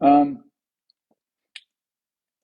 Um, 0.00 0.44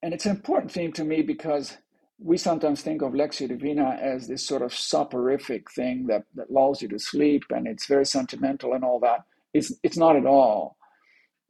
and 0.03 0.13
it's 0.13 0.27
an 0.27 0.33
important 0.33 0.73
theme 0.73 0.93
to 0.95 1.05
me 1.05 1.23
because 1.23 1.77
we 2.19 2.37
sometimes 2.37 2.83
think 2.83 3.03
of 3.03 3.13
Lectio 3.13 3.49
Divina 3.49 3.99
as 4.01 4.29
this 4.29 4.47
sort 4.47 4.63
of 4.63 4.75
soporific 4.75 5.71
thing 5.71 6.07
that, 6.07 6.25
that 6.35 6.51
lulls 6.51 6.83
you 6.83 6.89
to 6.89 6.99
sleep 6.99 7.43
and 7.51 7.67
it's 7.67 7.87
very 7.87 8.07
sentimental 8.07 8.75
and 8.75 8.85
all 8.85 9.01
that. 9.01 9.25
It's, 9.55 9.73
it's 9.83 9.97
not 9.97 10.17
at 10.17 10.27
all. 10.27 10.77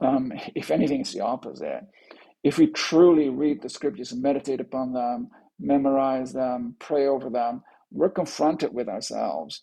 Um, 0.00 0.32
if 0.54 0.70
anything, 0.70 1.00
it's 1.00 1.12
the 1.12 1.20
opposite 1.20 1.84
if 2.42 2.58
we 2.58 2.66
truly 2.68 3.28
read 3.28 3.62
the 3.62 3.68
scriptures 3.68 4.12
and 4.12 4.22
meditate 4.22 4.60
upon 4.60 4.92
them, 4.92 5.28
memorize 5.60 6.32
them, 6.32 6.74
pray 6.78 7.06
over 7.06 7.30
them, 7.30 7.62
we're 7.90 8.10
confronted 8.10 8.72
with 8.74 8.88
ourselves. 8.88 9.62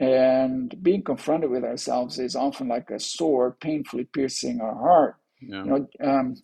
And 0.00 0.74
being 0.82 1.02
confronted 1.02 1.50
with 1.50 1.62
ourselves 1.62 2.18
is 2.18 2.34
often 2.34 2.68
like 2.68 2.90
a 2.90 2.98
sword 2.98 3.60
painfully 3.60 4.04
piercing 4.04 4.60
our 4.60 4.74
heart. 4.74 5.16
Yeah. 5.40 5.64
You 5.64 5.70
know, 5.70 5.88
um, 6.02 6.34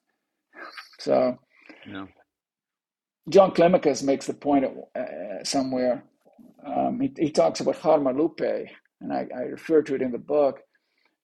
so 1.00 1.38
yeah. 1.88 2.06
John 3.28 3.52
Climacus 3.52 4.02
makes 4.02 4.26
the 4.26 4.34
point 4.34 4.66
uh, 4.94 5.42
somewhere. 5.42 6.04
Um, 6.64 7.00
he, 7.00 7.12
he, 7.18 7.30
talks 7.30 7.60
about 7.60 7.76
charma 7.76 8.16
lupe, 8.16 8.68
and 9.00 9.12
I, 9.12 9.26
I, 9.34 9.40
refer 9.42 9.82
to 9.82 9.94
it 9.94 10.02
in 10.02 10.12
the 10.12 10.18
book. 10.18 10.60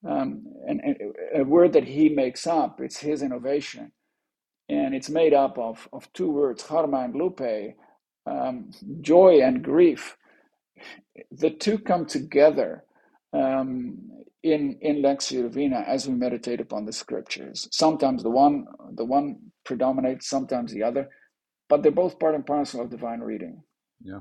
Um, 0.08 0.44
and, 0.68 0.80
and, 0.82 0.96
a 1.36 1.44
word 1.44 1.72
that 1.74 1.84
he 1.84 2.08
makes 2.08 2.46
up, 2.46 2.80
it's 2.80 2.98
his 2.98 3.22
innovation 3.22 3.92
and 4.68 4.94
it's 4.94 5.10
made 5.10 5.34
up 5.34 5.58
of, 5.58 5.88
of 5.92 6.12
two 6.12 6.30
words, 6.30 6.64
charma 6.64 7.04
and 7.04 7.14
lupe, 7.14 7.76
um, 8.26 8.70
joy 9.00 9.40
and 9.42 9.62
grief. 9.62 10.16
The 11.30 11.50
two 11.50 11.78
come 11.78 12.06
together 12.06 12.84
um, 13.32 13.98
in 14.42 14.78
in 14.80 15.02
Lectio 15.02 15.42
Divina 15.42 15.84
as 15.86 16.08
we 16.08 16.14
meditate 16.14 16.60
upon 16.60 16.86
the 16.86 16.92
scriptures. 16.92 17.68
Sometimes 17.72 18.22
the 18.22 18.30
one 18.30 18.66
the 18.94 19.04
one 19.04 19.38
predominates, 19.64 20.28
sometimes 20.28 20.72
the 20.72 20.82
other, 20.82 21.08
but 21.68 21.82
they're 21.82 21.92
both 21.92 22.18
part 22.18 22.34
and 22.34 22.46
parcel 22.46 22.80
of 22.82 22.90
divine 22.90 23.20
reading. 23.20 23.62
Yeah. 24.02 24.20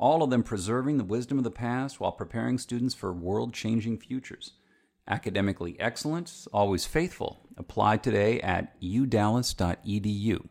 all 0.00 0.22
of 0.22 0.30
them 0.30 0.42
preserving 0.42 0.96
the 0.96 1.04
wisdom 1.04 1.36
of 1.36 1.44
the 1.44 1.50
past 1.50 2.00
while 2.00 2.10
preparing 2.10 2.56
students 2.56 2.94
for 2.94 3.12
world 3.12 3.52
changing 3.52 3.98
futures. 3.98 4.54
Academically 5.06 5.78
excellent, 5.78 6.46
always 6.54 6.86
faithful. 6.86 7.46
Apply 7.58 7.98
today 7.98 8.40
at 8.40 8.80
udallas.edu. 8.80 10.48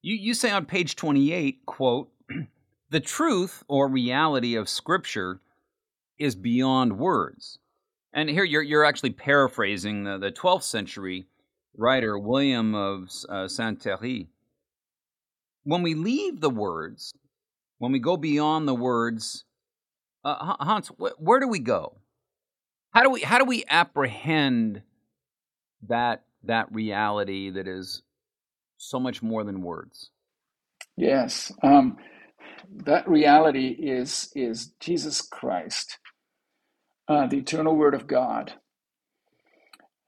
You, 0.00 0.14
you 0.14 0.32
say 0.32 0.50
on 0.50 0.64
page 0.64 0.96
28, 0.96 1.66
quote, 1.66 2.10
the 2.90 3.00
truth 3.00 3.62
or 3.68 3.86
reality 3.86 4.54
of 4.54 4.68
Scripture 4.68 5.42
is 6.18 6.34
beyond 6.34 6.98
words. 6.98 7.58
And 8.14 8.30
here 8.30 8.44
you're, 8.44 8.62
you're 8.62 8.84
actually 8.84 9.10
paraphrasing 9.10 10.04
the, 10.04 10.16
the 10.16 10.32
12th 10.32 10.62
century 10.62 11.26
writer 11.76 12.18
William 12.18 12.74
of 12.74 13.10
uh, 13.28 13.46
Saint 13.46 13.82
Thierry. 13.82 14.28
When 15.64 15.82
we 15.82 15.94
leave 15.94 16.40
the 16.40 16.48
words, 16.48 17.12
when 17.78 17.92
we 17.92 17.98
go 17.98 18.16
beyond 18.16 18.68
the 18.68 18.74
words, 18.74 19.44
uh, 20.24 20.56
Hans, 20.60 20.88
wh- 21.00 21.20
where 21.20 21.40
do 21.40 21.48
we 21.48 21.58
go? 21.60 21.98
How 22.92 23.02
do 23.02 23.10
we 23.10 23.22
how 23.22 23.38
do 23.38 23.44
we 23.44 23.64
apprehend 23.68 24.82
that 25.88 26.24
that 26.44 26.72
reality 26.72 27.50
that 27.50 27.68
is 27.68 28.02
so 28.78 29.00
much 29.00 29.22
more 29.22 29.44
than 29.44 29.62
words? 29.62 30.10
Yes, 30.96 31.52
um, 31.62 31.98
that 32.86 33.08
reality 33.08 33.68
is 33.68 34.32
is 34.36 34.72
Jesus 34.80 35.22
Christ, 35.22 35.98
uh, 37.08 37.26
the 37.28 37.38
eternal 37.38 37.76
Word 37.76 37.94
of 37.94 38.06
God, 38.06 38.54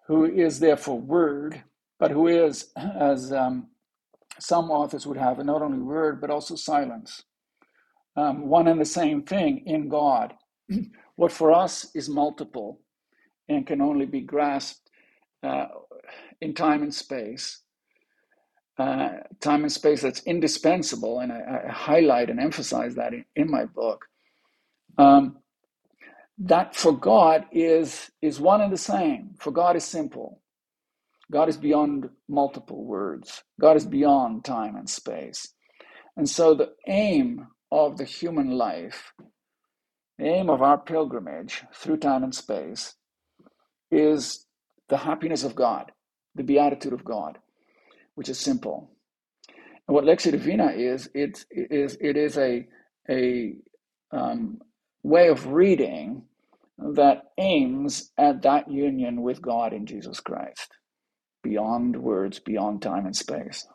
who 0.09 0.25
is 0.27 0.61
therefore 0.61 1.01
Word, 1.01 1.65
but 2.01 2.11
who 2.13 2.29
is, 2.29 2.71
as 2.77 3.33
um, 3.33 3.69
some 4.41 4.71
authors 4.71 5.07
would 5.07 5.19
have, 5.19 5.45
not 5.45 5.63
only 5.63 5.79
Word 5.79 6.21
but 6.21 6.31
also 6.31 6.57
silence, 6.57 7.23
um, 8.17 8.49
one 8.49 8.69
and 8.69 8.81
the 8.81 8.85
same 8.87 9.23
thing 9.23 9.65
in 9.67 9.89
God. 9.89 10.35
what 11.17 11.33
for 11.33 11.53
us 11.53 11.89
is 11.95 12.09
multiple 12.09 12.81
and 13.49 13.67
can 13.67 13.81
only 13.83 14.07
be 14.07 14.21
grasped 14.23 14.91
uh, 15.43 15.67
in 16.41 16.55
time 16.55 16.83
and 16.83 16.95
space 16.95 17.61
uh, 18.79 19.11
time 19.41 19.63
and 19.63 19.73
space 19.73 20.03
that's 20.03 20.23
indispensable, 20.25 21.21
and 21.21 21.33
I, 21.33 21.63
I 21.67 21.73
highlight 21.73 22.31
and 22.31 22.41
emphasize 22.41 22.97
that 22.97 23.15
in, 23.15 23.25
in 23.37 23.51
my 23.51 23.67
book. 23.67 24.07
Um, 24.99 25.39
that 26.39 26.77
for 26.77 26.93
God 26.93 27.47
is 27.53 28.11
is 28.23 28.41
one 28.41 28.61
and 28.63 28.73
the 28.73 28.79
same. 28.79 29.33
For 29.41 29.53
God 29.53 29.77
is 29.77 29.85
simple. 29.85 30.43
God 31.33 31.49
is 31.49 31.57
beyond 31.59 32.11
multiple 32.29 32.85
words. 32.85 33.43
God 33.61 33.77
is 33.77 33.87
beyond 33.87 34.45
time 34.45 34.77
and 34.77 34.89
space. 34.91 35.53
And 36.17 36.29
so 36.29 36.55
the 36.55 36.73
aim 36.89 37.49
of 37.73 37.99
the 37.99 38.05
human 38.05 38.53
life, 38.53 39.13
the 40.19 40.27
aim 40.27 40.51
of 40.51 40.63
our 40.63 40.79
pilgrimage 40.79 41.65
through 41.75 41.99
time 41.99 42.25
and 42.25 42.35
space, 42.35 42.97
is 43.91 44.47
the 44.89 44.99
happiness 44.99 45.45
of 45.45 45.55
God, 45.55 45.93
the 46.35 46.45
beatitude 46.45 46.93
of 46.95 47.05
God 47.05 47.39
which 48.15 48.29
is 48.29 48.39
simple. 48.39 48.91
And 49.89 49.95
what 49.95 50.05
Lectio 50.05 50.33
Divina 50.33 50.69
is, 50.73 51.09
it 51.15 51.45
is 51.51 51.97
it 52.01 52.17
is 52.17 52.39
a 52.39 52.67
a 53.11 53.55
um, 54.13 54.61
way 55.03 55.29
of 55.29 55.47
reading 55.49 56.25
that 56.79 57.25
aims 57.39 58.13
at 58.19 58.43
that 58.43 58.71
union 58.71 59.23
with 59.23 59.43
God 59.43 59.73
in 59.73 59.87
Jesus 59.87 60.21
Christ, 60.21 60.71
beyond 61.43 61.97
words, 62.03 62.41
beyond 62.41 62.83
time 62.83 63.07
and 63.07 63.17
space. 63.17 63.67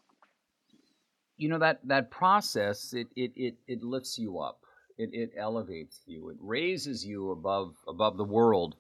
You 1.38 1.50
know 1.50 1.60
that 1.60 1.80
that 1.86 2.12
process 2.12 2.94
it 2.94 3.08
it 3.16 3.32
it, 3.36 3.56
it 3.68 3.84
lifts 3.84 4.18
you 4.18 4.40
up. 4.40 4.60
It, 4.98 5.10
it 5.14 5.32
elevates 5.38 6.00
you. 6.06 6.30
It 6.30 6.38
raises 6.40 7.06
you 7.06 7.32
above 7.32 7.76
above 7.88 8.16
the 8.16 8.24
world, 8.24 8.76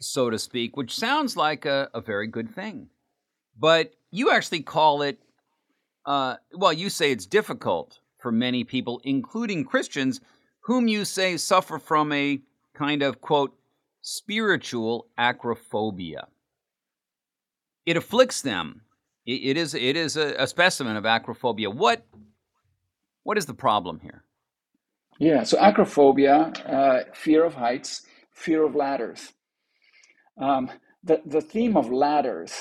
so 0.00 0.30
to 0.30 0.38
speak, 0.38 0.76
which 0.76 0.94
sounds 0.94 1.36
like 1.36 1.64
a, 1.64 1.88
a 1.94 2.00
very 2.00 2.26
good 2.26 2.52
thing. 2.54 2.88
But 3.58 3.92
you 4.10 4.30
actually 4.30 4.62
call 4.62 5.02
it, 5.02 5.18
uh, 6.04 6.36
well, 6.52 6.72
you 6.72 6.90
say 6.90 7.12
it's 7.12 7.26
difficult 7.26 8.00
for 8.18 8.32
many 8.32 8.64
people, 8.64 9.00
including 9.04 9.64
Christians, 9.64 10.20
whom 10.60 10.88
you 10.88 11.04
say 11.04 11.36
suffer 11.36 11.78
from 11.78 12.12
a 12.12 12.40
kind 12.74 13.02
of, 13.02 13.20
quote, 13.20 13.56
spiritual 14.02 15.06
acrophobia. 15.16 16.26
It 17.86 17.96
afflicts 17.96 18.42
them. 18.42 18.82
It, 19.26 19.56
is, 19.56 19.74
it 19.74 19.96
is 19.96 20.16
a, 20.16 20.34
a 20.38 20.46
specimen 20.46 20.96
of 20.96 21.04
acrophobia. 21.04 21.74
What, 21.74 22.06
what 23.24 23.36
is 23.36 23.46
the 23.46 23.54
problem 23.54 24.00
here? 24.00 24.24
Yeah, 25.18 25.44
so 25.44 25.58
acrophobia, 25.58 26.52
uh, 26.68 27.04
fear 27.14 27.44
of 27.44 27.54
heights, 27.54 28.02
fear 28.32 28.64
of 28.64 28.74
ladders. 28.74 29.32
Um, 30.40 30.70
the, 31.02 31.22
the 31.24 31.40
theme 31.40 31.76
of 31.76 31.90
ladders 31.90 32.52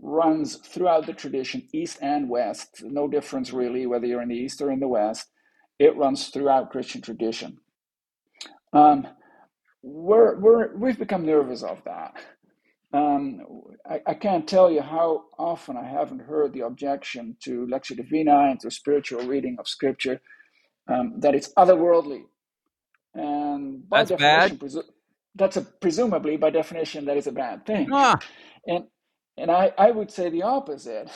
runs 0.00 0.56
throughout 0.56 1.06
the 1.06 1.12
tradition, 1.12 1.66
east 1.72 1.98
and 2.00 2.28
west. 2.30 2.82
No 2.84 3.08
difference 3.08 3.52
really 3.52 3.86
whether 3.86 4.06
you're 4.06 4.22
in 4.22 4.28
the 4.28 4.36
east 4.36 4.60
or 4.60 4.70
in 4.70 4.80
the 4.80 4.88
west. 4.88 5.26
It 5.78 5.96
runs 5.96 6.28
throughout 6.28 6.70
Christian 6.70 7.02
tradition. 7.02 7.58
Um, 8.72 9.06
we're, 9.82 10.38
we're, 10.38 10.76
we've 10.76 10.98
become 10.98 11.26
nervous 11.26 11.62
of 11.62 11.82
that. 11.84 12.14
Um, 12.92 13.40
I, 13.88 14.00
I, 14.06 14.14
can't 14.14 14.48
tell 14.48 14.70
you 14.70 14.80
how 14.80 15.24
often 15.38 15.76
I 15.76 15.84
haven't 15.86 16.20
heard 16.20 16.54
the 16.54 16.62
objection 16.62 17.36
to 17.44 17.66
Lectio 17.66 17.96
Divina 17.98 18.48
and 18.50 18.58
to 18.60 18.70
spiritual 18.70 19.26
reading 19.26 19.56
of 19.58 19.68
Scripture 19.68 20.22
um, 20.88 21.20
that 21.20 21.34
it's 21.34 21.52
otherworldly. 21.54 22.22
And 23.14 23.86
by 23.88 24.04
that's 24.04 24.10
definition, 24.10 24.56
bad. 24.56 24.58
Presu- 24.58 24.84
that's 25.34 25.56
a 25.58 25.62
presumably 25.62 26.36
by 26.38 26.50
definition 26.50 27.04
that 27.06 27.16
is 27.18 27.26
a 27.26 27.32
bad 27.32 27.66
thing. 27.66 27.88
Ah. 27.92 28.18
And 28.66 28.84
and 29.36 29.50
I, 29.50 29.72
I 29.78 29.90
would 29.90 30.10
say 30.10 30.30
the 30.30 30.42
opposite. 30.42 31.10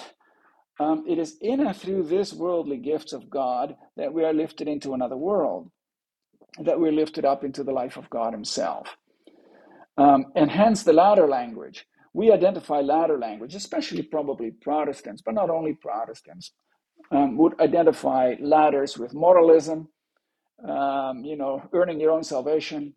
Um, 0.80 1.04
it 1.08 1.18
is 1.18 1.36
in 1.40 1.60
and 1.60 1.76
through 1.76 2.04
this 2.04 2.32
worldly 2.32 2.78
gifts 2.78 3.12
of 3.12 3.30
God 3.30 3.76
that 3.96 4.12
we 4.12 4.24
are 4.24 4.32
lifted 4.32 4.68
into 4.68 4.94
another 4.94 5.16
world, 5.16 5.70
that 6.60 6.80
we're 6.80 6.92
lifted 6.92 7.24
up 7.24 7.44
into 7.44 7.62
the 7.62 7.72
life 7.72 7.96
of 7.96 8.10
God 8.10 8.32
Himself. 8.32 8.96
Um, 9.98 10.26
and 10.36 10.50
hence 10.50 10.82
the 10.82 10.92
ladder 10.92 11.28
language. 11.28 11.86
We 12.14 12.30
identify 12.32 12.80
ladder 12.80 13.18
language, 13.18 13.54
especially 13.54 14.02
probably 14.02 14.50
Protestants, 14.50 15.22
but 15.22 15.34
not 15.34 15.50
only 15.50 15.74
Protestants, 15.74 16.52
um, 17.10 17.36
would 17.38 17.58
identify 17.60 18.34
ladders 18.40 18.98
with 18.98 19.14
moralism, 19.14 19.88
um, 20.68 21.24
you 21.24 21.36
know, 21.36 21.62
earning 21.74 22.00
your 22.00 22.12
own 22.12 22.24
salvation, 22.24 22.94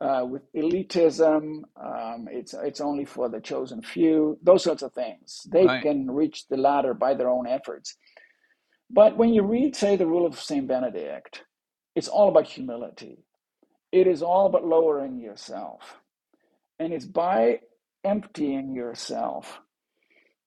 uh, 0.00 0.24
with 0.28 0.42
elitism. 0.54 1.62
Um, 1.80 2.28
it's 2.30 2.54
it's 2.54 2.80
only 2.80 3.04
for 3.04 3.28
the 3.28 3.40
chosen 3.40 3.82
few. 3.82 4.38
Those 4.42 4.64
sorts 4.64 4.82
of 4.82 4.92
things. 4.92 5.46
They 5.50 5.66
right. 5.66 5.82
can 5.82 6.10
reach 6.10 6.46
the 6.48 6.56
ladder 6.56 6.94
by 6.94 7.14
their 7.14 7.28
own 7.28 7.46
efforts. 7.46 7.96
But 8.90 9.16
when 9.16 9.34
you 9.34 9.42
read, 9.42 9.76
say, 9.76 9.96
the 9.96 10.06
rule 10.06 10.26
of 10.26 10.40
Saint 10.40 10.68
Benedict, 10.68 11.44
it's 11.94 12.08
all 12.08 12.28
about 12.28 12.46
humility. 12.46 13.24
It 13.92 14.06
is 14.06 14.22
all 14.22 14.46
about 14.46 14.66
lowering 14.66 15.18
yourself, 15.20 15.99
and 16.80 16.94
it's 16.94 17.06
by 17.06 17.60
emptying 18.04 18.74
yourself 18.74 19.60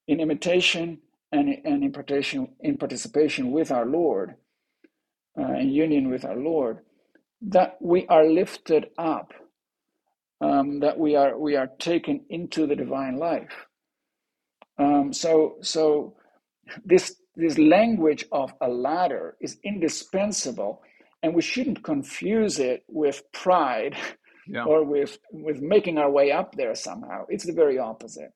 in 0.07 0.21
imitation 0.21 0.99
and, 1.31 1.49
and 1.65 1.83
in, 1.83 1.93
participation, 1.93 2.49
in 2.61 2.77
participation 2.77 3.51
with 3.51 3.71
our 3.71 3.85
Lord, 3.87 4.35
uh, 5.39 5.53
in 5.53 5.69
union 5.71 6.09
with 6.11 6.25
our 6.25 6.37
Lord, 6.37 6.79
that 7.41 7.77
we 7.81 8.07
are 8.07 8.25
lifted 8.25 8.87
up 8.97 9.33
um, 10.41 10.79
that 10.81 10.99
we 10.99 11.15
are 11.15 11.37
we 11.37 11.55
are 11.55 11.67
taken 11.79 12.21
into 12.29 12.67
the 12.67 12.75
divine 12.75 13.17
life. 13.17 13.67
Um, 14.79 15.13
so 15.13 15.57
so 15.61 16.15
this 16.85 17.15
this 17.35 17.57
language 17.57 18.25
of 18.31 18.53
a 18.61 18.69
ladder 18.69 19.37
is 19.41 19.57
indispensable, 19.63 20.83
and 21.23 21.35
we 21.35 21.41
shouldn't 21.41 21.83
confuse 21.83 22.59
it 22.59 22.83
with 22.87 23.23
pride 23.33 23.95
yeah. 24.47 24.65
or 24.65 24.83
with 24.83 25.17
with 25.31 25.61
making 25.61 25.97
our 25.97 26.09
way 26.09 26.31
up 26.31 26.55
there 26.55 26.75
somehow. 26.75 27.25
It's 27.29 27.45
the 27.45 27.53
very 27.53 27.77
opposite. 27.77 28.31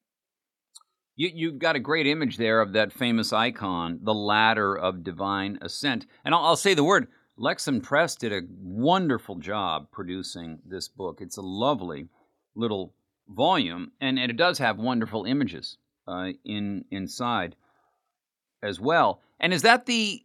You 1.15 1.31
you've 1.33 1.59
got 1.59 1.75
a 1.75 1.79
great 1.79 2.07
image 2.07 2.37
there 2.37 2.61
of 2.61 2.73
that 2.73 2.93
famous 2.93 3.33
icon, 3.33 3.99
the 4.03 4.13
ladder 4.13 4.75
of 4.75 5.03
divine 5.03 5.59
ascent, 5.61 6.05
and 6.23 6.33
I'll, 6.33 6.43
I'll 6.43 6.55
say 6.55 6.73
the 6.73 6.83
word 6.83 7.07
Lexham 7.39 7.81
Press 7.81 8.15
did 8.15 8.33
a 8.33 8.41
wonderful 8.49 9.35
job 9.35 9.91
producing 9.91 10.59
this 10.65 10.87
book. 10.87 11.19
It's 11.21 11.37
a 11.37 11.41
lovely 11.41 12.09
little 12.55 12.95
volume, 13.27 13.91
and, 14.01 14.17
and 14.17 14.31
it 14.31 14.37
does 14.37 14.57
have 14.57 14.77
wonderful 14.77 15.25
images 15.25 15.77
uh, 16.07 16.31
in 16.43 16.85
inside 16.89 17.55
as 18.63 18.79
well. 18.79 19.21
And 19.39 19.53
is 19.53 19.61
that 19.61 19.85
the 19.85 20.23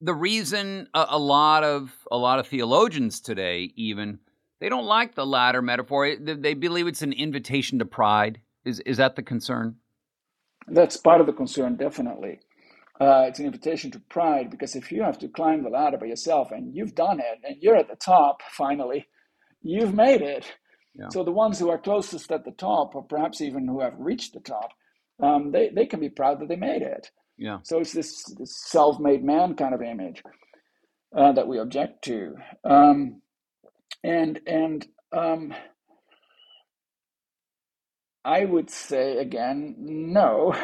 the 0.00 0.14
reason 0.14 0.88
a, 0.94 1.06
a, 1.10 1.18
lot 1.18 1.64
of 1.64 1.92
a 2.12 2.16
lot 2.16 2.38
of 2.38 2.46
theologians 2.46 3.20
today 3.20 3.72
even 3.76 4.18
they 4.60 4.68
don't 4.68 4.86
like 4.86 5.14
the 5.14 5.26
ladder 5.26 5.62
metaphor? 5.62 6.16
They, 6.16 6.54
believe 6.54 6.86
it's 6.86 7.02
an 7.02 7.12
invitation 7.12 7.78
to 7.78 7.84
pride. 7.84 8.40
Is 8.64 8.80
is 8.80 8.96
that 8.96 9.16
the 9.16 9.22
concern? 9.22 9.76
That's 10.68 10.96
part 10.96 11.20
of 11.20 11.26
the 11.26 11.32
concern, 11.32 11.76
definitely. 11.76 12.40
Uh, 13.00 13.26
it's 13.28 13.38
an 13.38 13.46
invitation 13.46 13.90
to 13.90 14.00
pride 14.00 14.50
because 14.50 14.74
if 14.74 14.90
you 14.90 15.02
have 15.02 15.18
to 15.18 15.28
climb 15.28 15.62
the 15.62 15.68
ladder 15.68 15.98
by 15.98 16.06
yourself 16.06 16.50
and 16.50 16.74
you've 16.74 16.94
done 16.94 17.20
it 17.20 17.38
and 17.46 17.56
you're 17.60 17.76
at 17.76 17.88
the 17.88 17.96
top 17.96 18.40
finally, 18.50 19.06
you've 19.62 19.94
made 19.94 20.22
it. 20.22 20.46
Yeah. 20.94 21.08
So 21.10 21.22
the 21.22 21.32
ones 21.32 21.58
who 21.58 21.68
are 21.68 21.78
closest 21.78 22.32
at 22.32 22.44
the 22.44 22.52
top, 22.52 22.94
or 22.94 23.02
perhaps 23.02 23.42
even 23.42 23.68
who 23.68 23.80
have 23.80 23.94
reached 23.98 24.32
the 24.32 24.40
top, 24.40 24.70
um, 25.22 25.52
they, 25.52 25.68
they 25.68 25.84
can 25.84 26.00
be 26.00 26.08
proud 26.08 26.40
that 26.40 26.48
they 26.48 26.56
made 26.56 26.80
it. 26.80 27.10
Yeah. 27.36 27.58
So 27.64 27.80
it's 27.80 27.92
this, 27.92 28.24
this 28.38 28.56
self-made 28.56 29.22
man 29.22 29.54
kind 29.56 29.74
of 29.74 29.82
image 29.82 30.22
uh, 31.14 31.32
that 31.32 31.46
we 31.46 31.58
object 31.58 32.02
to, 32.04 32.36
um, 32.64 33.20
and 34.06 34.40
and 34.46 34.86
um, 35.12 35.54
I 38.24 38.44
would 38.46 38.70
say 38.70 39.18
again, 39.18 39.76
no, 39.78 40.54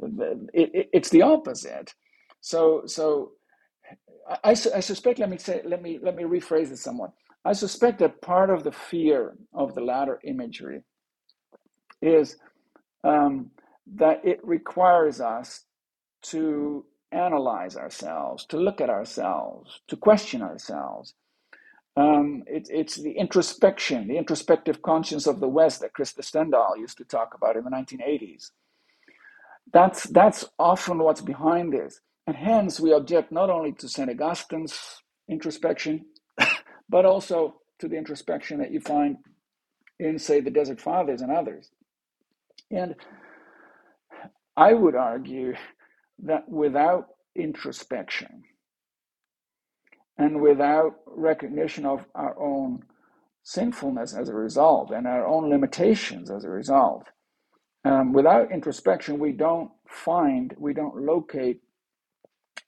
it, 0.00 0.70
it, 0.74 0.90
it's 0.94 1.10
the 1.10 1.22
opposite. 1.22 1.94
So 2.42 2.82
so 2.86 3.32
I, 4.28 4.50
I, 4.50 4.54
suspect. 4.80 5.18
Let 5.18 5.30
me 5.30 5.38
say. 5.38 5.62
Let 5.64 5.82
me 5.82 5.98
let 6.02 6.16
me 6.16 6.24
rephrase 6.24 6.72
it 6.72 6.78
somewhat. 6.78 7.12
I 7.44 7.52
suspect 7.54 8.00
that 8.00 8.22
part 8.22 8.50
of 8.50 8.64
the 8.64 8.72
fear 8.72 9.34
of 9.54 9.74
the 9.74 9.82
ladder 9.82 10.20
imagery 10.24 10.82
is 12.02 12.36
um, 13.04 13.50
that 13.96 14.24
it 14.24 14.40
requires 14.44 15.20
us 15.20 15.64
to 16.22 16.86
analyze 17.12 17.76
ourselves, 17.76 18.46
to 18.46 18.58
look 18.58 18.80
at 18.80 18.90
ourselves, 18.90 19.80
to 19.88 19.96
question 19.96 20.42
ourselves. 20.42 21.14
Um, 21.96 22.44
it, 22.46 22.68
it's 22.70 22.96
the 22.96 23.12
introspection, 23.12 24.08
the 24.08 24.18
introspective 24.18 24.82
conscience 24.82 25.26
of 25.26 25.40
the 25.40 25.48
West 25.48 25.80
that 25.82 25.94
Krister 25.94 26.20
Stendahl 26.22 26.78
used 26.78 26.98
to 26.98 27.04
talk 27.04 27.34
about 27.34 27.56
in 27.56 27.64
the 27.64 27.70
1980s. 27.70 28.50
That's, 29.72 30.04
that's 30.04 30.44
often 30.58 30.98
what's 30.98 31.20
behind 31.22 31.72
this. 31.72 32.00
And 32.26 32.36
hence, 32.36 32.80
we 32.80 32.92
object 32.92 33.32
not 33.32 33.50
only 33.50 33.72
to 33.74 33.88
St. 33.88 34.10
Augustine's 34.10 35.02
introspection, 35.28 36.06
but 36.90 37.06
also 37.06 37.56
to 37.80 37.88
the 37.88 37.96
introspection 37.96 38.58
that 38.60 38.72
you 38.72 38.80
find 38.80 39.18
in, 40.00 40.18
say, 40.18 40.40
the 40.40 40.50
Desert 40.50 40.80
Fathers 40.80 41.22
and 41.22 41.32
others. 41.32 41.70
And 42.70 42.96
I 44.56 44.74
would 44.74 44.96
argue 44.96 45.54
that 46.20 46.48
without 46.48 47.08
introspection 47.36 48.44
and 50.20 50.40
without 50.42 50.96
recognition 51.06 51.86
of 51.86 52.06
our 52.14 52.38
own 52.40 52.84
sinfulness 53.44 54.14
as 54.14 54.28
a 54.28 54.34
result 54.34 54.92
and 54.92 55.06
our 55.06 55.26
own 55.26 55.50
limitations 55.50 56.30
as 56.30 56.44
a 56.44 56.50
result, 56.50 57.08
um, 57.84 58.12
without 58.12 58.52
introspection, 58.52 59.18
we 59.18 59.32
don't 59.32 59.70
find, 59.88 60.54
we 60.58 60.74
don't 60.74 60.96
locate 61.04 61.62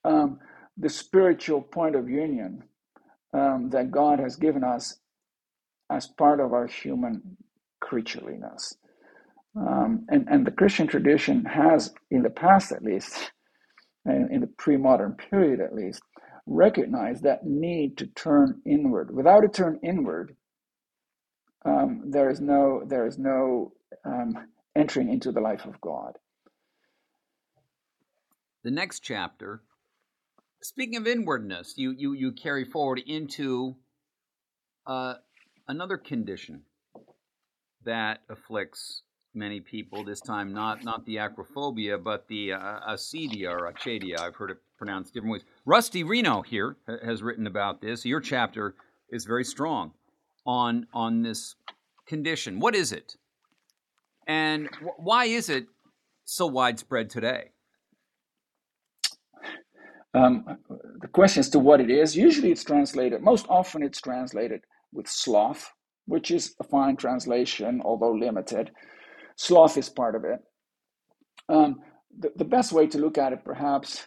um, 0.04 0.40
the 0.78 0.88
spiritual 0.88 1.62
point 1.62 1.96
of 1.96 2.08
union 2.08 2.64
um, 3.34 3.70
that 3.70 3.90
God 3.90 4.20
has 4.20 4.36
given 4.36 4.64
us 4.64 4.98
as 5.90 6.06
part 6.06 6.40
of 6.40 6.54
our 6.54 6.66
human 6.66 7.36
creatureliness. 7.84 8.74
Um, 9.56 10.06
and, 10.08 10.26
and 10.30 10.46
the 10.46 10.52
Christian 10.52 10.86
tradition 10.86 11.44
has, 11.44 11.92
in 12.10 12.22
the 12.22 12.30
past 12.30 12.72
at 12.72 12.82
least, 12.82 13.32
and 14.06 14.32
in 14.32 14.40
the 14.40 14.48
pre-modern 14.48 15.14
period 15.14 15.60
at 15.60 15.74
least, 15.74 16.02
recognized 16.46 17.22
that 17.22 17.44
need 17.44 17.98
to 17.98 18.06
turn 18.06 18.60
inward. 18.66 19.14
Without 19.14 19.44
a 19.44 19.48
turn 19.48 19.78
inward, 19.82 20.36
um, 21.64 22.10
there 22.10 22.30
is 22.30 22.40
no 22.40 22.82
there 22.86 23.06
is 23.06 23.18
no 23.18 23.72
um, 24.04 24.48
entering 24.74 25.08
into 25.08 25.30
the 25.32 25.40
life 25.40 25.64
of 25.64 25.80
God. 25.80 26.18
The 28.64 28.70
next 28.70 29.00
chapter, 29.00 29.62
speaking 30.60 30.96
of 30.96 31.06
inwardness, 31.06 31.74
you 31.76 31.94
you 31.96 32.12
you 32.12 32.32
carry 32.32 32.64
forward 32.64 33.00
into 33.06 33.76
uh, 34.86 35.14
another 35.68 35.96
condition 35.96 36.62
that 37.84 38.20
afflicts 38.28 39.02
many 39.34 39.60
people. 39.60 40.04
This 40.04 40.20
time, 40.20 40.52
not 40.52 40.84
not 40.84 41.06
the 41.06 41.16
acrophobia, 41.16 42.02
but 42.02 42.28
the 42.28 42.52
uh, 42.52 42.80
acedia 42.88 43.50
or 43.50 43.72
achadia. 43.72 44.20
I've 44.20 44.36
heard 44.36 44.50
it 44.50 44.58
pronounced 44.78 45.14
different 45.14 45.32
ways. 45.32 45.44
Rusty 45.64 46.02
Reno 46.02 46.42
here 46.42 46.76
has 47.04 47.22
written 47.22 47.46
about 47.46 47.80
this. 47.80 48.04
Your 48.04 48.20
chapter 48.20 48.74
is 49.10 49.24
very 49.24 49.44
strong 49.44 49.92
on 50.44 50.86
on 50.92 51.22
this 51.22 51.54
condition. 52.06 52.58
What 52.58 52.74
is 52.74 52.92
it, 52.92 53.16
and 54.26 54.68
wh- 54.82 54.98
why 54.98 55.26
is 55.26 55.48
it 55.48 55.66
so 56.24 56.46
widespread 56.46 57.10
today? 57.10 57.50
Um, 60.14 60.44
the 61.00 61.08
question 61.08 61.40
as 61.40 61.50
to 61.50 61.58
what 61.58 61.80
it 61.80 61.90
is. 61.90 62.16
Usually, 62.16 62.50
it's 62.50 62.64
translated. 62.64 63.22
Most 63.22 63.46
often, 63.48 63.82
it's 63.82 64.00
translated 64.00 64.62
with 64.92 65.08
sloth, 65.08 65.72
which 66.06 66.30
is 66.30 66.54
a 66.60 66.64
fine 66.64 66.96
translation, 66.96 67.80
although 67.84 68.12
limited. 68.12 68.72
Sloth 69.36 69.78
is 69.78 69.88
part 69.88 70.14
of 70.16 70.24
it. 70.24 70.40
Um, 71.48 71.80
the, 72.18 72.30
the 72.36 72.44
best 72.44 72.72
way 72.72 72.86
to 72.88 72.98
look 72.98 73.16
at 73.16 73.32
it, 73.32 73.44
perhaps, 73.44 74.06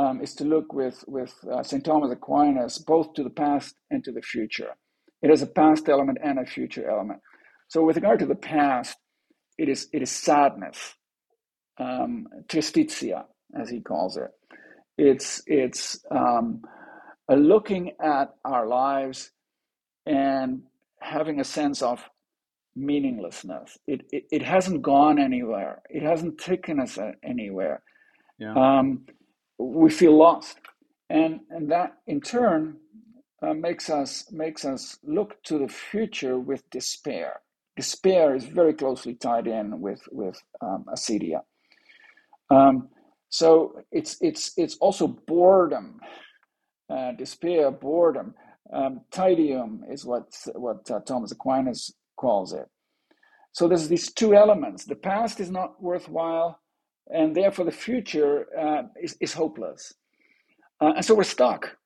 um, 0.00 0.20
is 0.22 0.34
to 0.34 0.44
look 0.44 0.72
with, 0.72 1.04
with 1.06 1.34
uh, 1.50 1.62
St. 1.62 1.84
Thomas 1.84 2.10
Aquinas 2.10 2.78
both 2.78 3.12
to 3.14 3.22
the 3.22 3.30
past 3.30 3.74
and 3.90 4.02
to 4.04 4.12
the 4.12 4.22
future. 4.22 4.70
It 5.22 5.30
has 5.30 5.42
a 5.42 5.46
past 5.46 5.88
element 5.88 6.18
and 6.22 6.38
a 6.38 6.46
future 6.46 6.88
element. 6.88 7.20
So, 7.68 7.84
with 7.84 7.96
regard 7.96 8.20
to 8.20 8.26
the 8.26 8.34
past, 8.34 8.96
it 9.58 9.68
is, 9.68 9.88
it 9.92 10.02
is 10.02 10.10
sadness, 10.10 10.94
um, 11.78 12.26
tristitia, 12.48 13.24
as 13.60 13.68
he 13.68 13.80
calls 13.80 14.16
it. 14.16 14.30
It's, 14.96 15.42
it's 15.46 16.00
um, 16.10 16.62
looking 17.28 17.92
at 18.02 18.34
our 18.44 18.66
lives 18.66 19.30
and 20.06 20.62
having 21.00 21.40
a 21.40 21.44
sense 21.44 21.82
of 21.82 22.00
meaninglessness. 22.74 23.76
It, 23.86 24.02
it, 24.10 24.24
it 24.30 24.42
hasn't 24.42 24.82
gone 24.82 25.18
anywhere. 25.18 25.82
It 25.90 26.02
hasn't 26.02 26.38
taken 26.38 26.80
us 26.80 26.98
anywhere. 27.22 27.82
Yeah. 28.38 28.54
Um, 28.54 29.04
we 29.60 29.90
feel 29.90 30.16
lost, 30.16 30.58
and 31.10 31.40
and 31.50 31.70
that 31.70 31.94
in 32.06 32.20
turn 32.20 32.78
uh, 33.42 33.54
makes 33.54 33.90
us 33.90 34.30
makes 34.32 34.64
us 34.64 34.98
look 35.04 35.42
to 35.44 35.58
the 35.58 35.68
future 35.68 36.38
with 36.38 36.68
despair. 36.70 37.40
Despair 37.76 38.34
is 38.34 38.44
very 38.44 38.74
closely 38.74 39.14
tied 39.14 39.46
in 39.46 39.80
with 39.80 40.02
with 40.12 40.42
um, 40.62 40.86
acedia. 40.92 41.40
Um, 42.50 42.88
so 43.30 43.82
it's 43.92 44.16
it's 44.20 44.52
it's 44.56 44.76
also 44.78 45.06
boredom, 45.08 46.00
uh, 46.90 47.12
despair, 47.12 47.70
boredom. 47.70 48.34
Um, 48.72 49.02
tedium 49.12 49.84
is 49.90 50.04
what 50.04 50.36
what 50.54 50.90
uh, 50.90 51.00
Thomas 51.00 51.32
Aquinas 51.32 51.92
calls 52.16 52.52
it. 52.52 52.68
So 53.52 53.68
there's 53.68 53.88
these 53.88 54.12
two 54.12 54.34
elements. 54.34 54.84
The 54.84 54.96
past 54.96 55.40
is 55.40 55.50
not 55.50 55.82
worthwhile, 55.82 56.60
and 57.08 57.34
therefore 57.34 57.64
the 57.64 57.72
future 57.72 58.46
uh, 58.58 58.82
is, 59.00 59.16
is 59.20 59.32
hopeless. 59.32 59.94
Uh, 60.80 60.92
and 60.96 61.04
so 61.04 61.14
we're 61.14 61.24
stuck. 61.24 61.76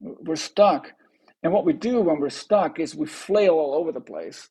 We're 0.00 0.36
stuck. 0.36 0.92
And 1.42 1.52
what 1.52 1.64
we 1.64 1.72
do 1.72 2.00
when 2.00 2.20
we're 2.20 2.30
stuck 2.30 2.80
is 2.80 2.94
we 2.94 3.06
flail 3.06 3.54
all 3.54 3.74
over 3.74 3.92
the 3.92 4.00
place 4.00 4.48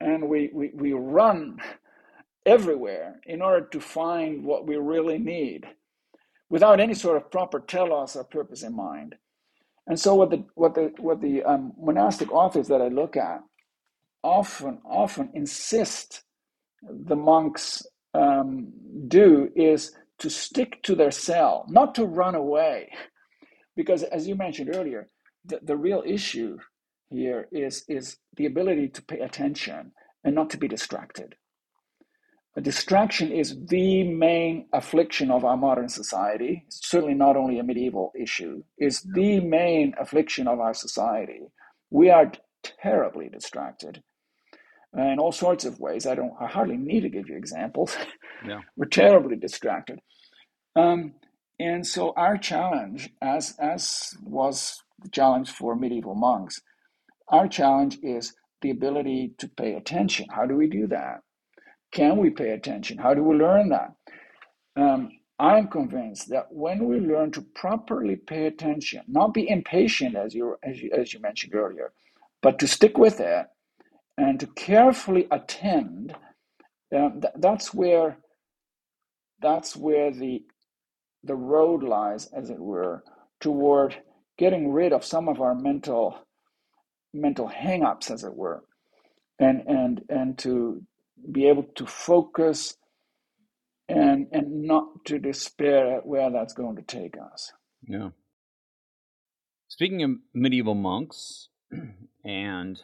and 0.00 0.28
we, 0.28 0.50
we, 0.52 0.70
we 0.74 0.92
run 0.92 1.58
everywhere 2.46 3.20
in 3.26 3.42
order 3.42 3.66
to 3.66 3.80
find 3.80 4.44
what 4.44 4.66
we 4.66 4.76
really 4.76 5.18
need 5.18 5.66
without 6.50 6.80
any 6.80 6.94
sort 6.94 7.16
of 7.16 7.30
proper 7.30 7.60
telos 7.60 8.16
or 8.16 8.24
purpose 8.24 8.62
in 8.62 8.74
mind. 8.74 9.14
And 9.86 9.98
so 9.98 10.14
what 10.14 10.30
the 10.30 10.44
what 10.54 10.74
the 10.74 10.92
what 10.98 11.22
the 11.22 11.42
um, 11.44 11.72
monastic 11.80 12.30
authors 12.30 12.68
that 12.68 12.82
I 12.82 12.88
look 12.88 13.16
at 13.16 13.40
often, 14.22 14.78
often 14.84 15.30
insist 15.34 16.24
the 16.82 17.16
monks 17.16 17.82
um, 18.14 18.72
do 19.06 19.50
is 19.54 19.92
to 20.18 20.30
stick 20.30 20.82
to 20.82 20.94
their 20.94 21.10
cell, 21.10 21.64
not 21.68 21.94
to 21.94 22.04
run 22.04 22.34
away. 22.34 22.90
Because 23.76 24.02
as 24.02 24.26
you 24.26 24.34
mentioned 24.34 24.74
earlier, 24.74 25.08
the, 25.44 25.60
the 25.62 25.76
real 25.76 26.02
issue 26.04 26.58
here 27.10 27.48
is, 27.52 27.84
is 27.88 28.18
the 28.36 28.46
ability 28.46 28.88
to 28.88 29.02
pay 29.02 29.20
attention 29.20 29.92
and 30.24 30.34
not 30.34 30.50
to 30.50 30.58
be 30.58 30.68
distracted. 30.68 31.36
A 32.56 32.60
distraction 32.60 33.30
is 33.30 33.56
the 33.66 34.02
main 34.02 34.66
affliction 34.72 35.30
of 35.30 35.44
our 35.44 35.56
modern 35.56 35.88
society. 35.88 36.64
It's 36.66 36.90
certainly 36.90 37.14
not 37.14 37.36
only 37.36 37.60
a 37.60 37.62
medieval 37.62 38.12
issue, 38.20 38.64
it's 38.76 39.02
the 39.02 39.38
main 39.40 39.94
affliction 40.00 40.48
of 40.48 40.58
our 40.58 40.74
society. 40.74 41.52
We 41.90 42.10
are 42.10 42.32
terribly 42.82 43.28
distracted 43.28 44.02
in 44.96 45.18
all 45.18 45.32
sorts 45.32 45.64
of 45.64 45.80
ways. 45.80 46.06
I 46.06 46.14
don't. 46.14 46.34
I 46.40 46.46
hardly 46.46 46.76
need 46.76 47.00
to 47.02 47.08
give 47.08 47.28
you 47.28 47.36
examples. 47.36 47.96
Yeah. 48.46 48.60
We're 48.76 48.86
terribly 48.88 49.36
distracted, 49.36 50.00
um, 50.76 51.14
and 51.60 51.86
so 51.86 52.14
our 52.16 52.38
challenge, 52.38 53.10
as 53.22 53.56
as 53.60 54.14
was 54.22 54.82
the 55.02 55.10
challenge 55.10 55.50
for 55.50 55.76
medieval 55.76 56.14
monks, 56.14 56.60
our 57.28 57.48
challenge 57.48 57.98
is 58.02 58.34
the 58.62 58.70
ability 58.70 59.34
to 59.38 59.48
pay 59.48 59.74
attention. 59.74 60.26
How 60.30 60.46
do 60.46 60.56
we 60.56 60.68
do 60.68 60.86
that? 60.88 61.20
Can 61.92 62.18
we 62.18 62.30
pay 62.30 62.50
attention? 62.50 62.98
How 62.98 63.14
do 63.14 63.22
we 63.24 63.36
learn 63.36 63.70
that? 63.70 63.92
Um, 64.76 65.10
I'm 65.38 65.68
convinced 65.68 66.30
that 66.30 66.46
when 66.50 66.86
we 66.88 67.00
learn 67.00 67.32
to 67.32 67.42
properly 67.54 68.16
pay 68.16 68.46
attention, 68.46 69.02
not 69.08 69.34
be 69.34 69.48
impatient 69.50 70.16
as 70.16 70.34
you 70.34 70.56
as 70.64 70.80
you, 70.82 70.90
as 70.96 71.14
you 71.14 71.20
mentioned 71.20 71.54
earlier, 71.54 71.92
but 72.42 72.58
to 72.60 72.68
stick 72.68 72.98
with 72.98 73.20
it 73.20 73.46
and 74.18 74.40
to 74.40 74.46
carefully 74.48 75.28
attend, 75.30 76.14
um, 76.94 77.20
th- 77.20 77.34
that's 77.36 77.72
where 77.72 78.18
that's 79.40 79.76
where 79.76 80.10
the 80.10 80.42
the 81.22 81.36
road 81.36 81.82
lies, 81.82 82.26
as 82.26 82.50
it 82.50 82.58
were, 82.58 83.02
toward 83.40 83.96
getting 84.36 84.72
rid 84.72 84.92
of 84.92 85.04
some 85.04 85.28
of 85.28 85.40
our 85.40 85.54
mental 85.54 86.18
mental 87.14 87.48
hangups, 87.48 88.10
as 88.10 88.24
it 88.24 88.34
were, 88.34 88.64
and 89.38 89.62
and 89.66 90.02
and 90.08 90.36
to 90.38 90.82
be 91.30 91.46
able 91.48 91.64
to 91.76 91.86
focus 91.86 92.76
and 93.88 94.26
and 94.32 94.62
not 94.64 95.04
to 95.06 95.20
despair 95.20 95.96
at 95.96 96.06
where 96.06 96.30
that's 96.30 96.54
going 96.54 96.74
to 96.74 96.82
take 96.82 97.14
us. 97.16 97.52
Yeah. 97.86 98.10
Speaking 99.68 100.02
of 100.02 100.10
medieval 100.34 100.74
monks 100.74 101.50
and 102.24 102.82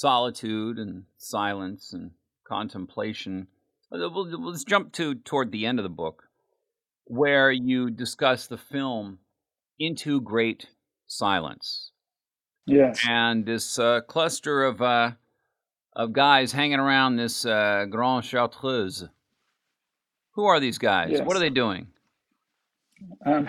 solitude 0.00 0.78
and 0.78 1.04
silence 1.18 1.92
and 1.92 2.10
contemplation, 2.46 3.46
let's 3.90 4.64
jump 4.64 4.92
to 4.92 5.14
toward 5.14 5.52
the 5.52 5.66
end 5.66 5.78
of 5.78 5.82
the 5.82 5.88
book, 5.88 6.24
where 7.04 7.50
you 7.50 7.90
discuss 7.90 8.46
the 8.46 8.58
film 8.58 9.18
Into 9.78 10.20
Great 10.20 10.68
Silence. 11.06 11.92
Yes. 12.66 13.04
And 13.08 13.46
this 13.46 13.78
uh, 13.78 14.00
cluster 14.02 14.64
of 14.64 14.80
uh, 14.80 15.12
of 15.96 16.12
guys 16.12 16.52
hanging 16.52 16.78
around 16.78 17.16
this 17.16 17.44
uh, 17.44 17.86
Grand 17.90 18.24
Chartreuse 18.24 19.08
who 20.32 20.46
are 20.46 20.60
these 20.60 20.78
guys? 20.78 21.10
Yes. 21.10 21.26
What 21.26 21.36
are 21.36 21.40
they 21.40 21.50
doing? 21.50 21.86
Um, 23.26 23.48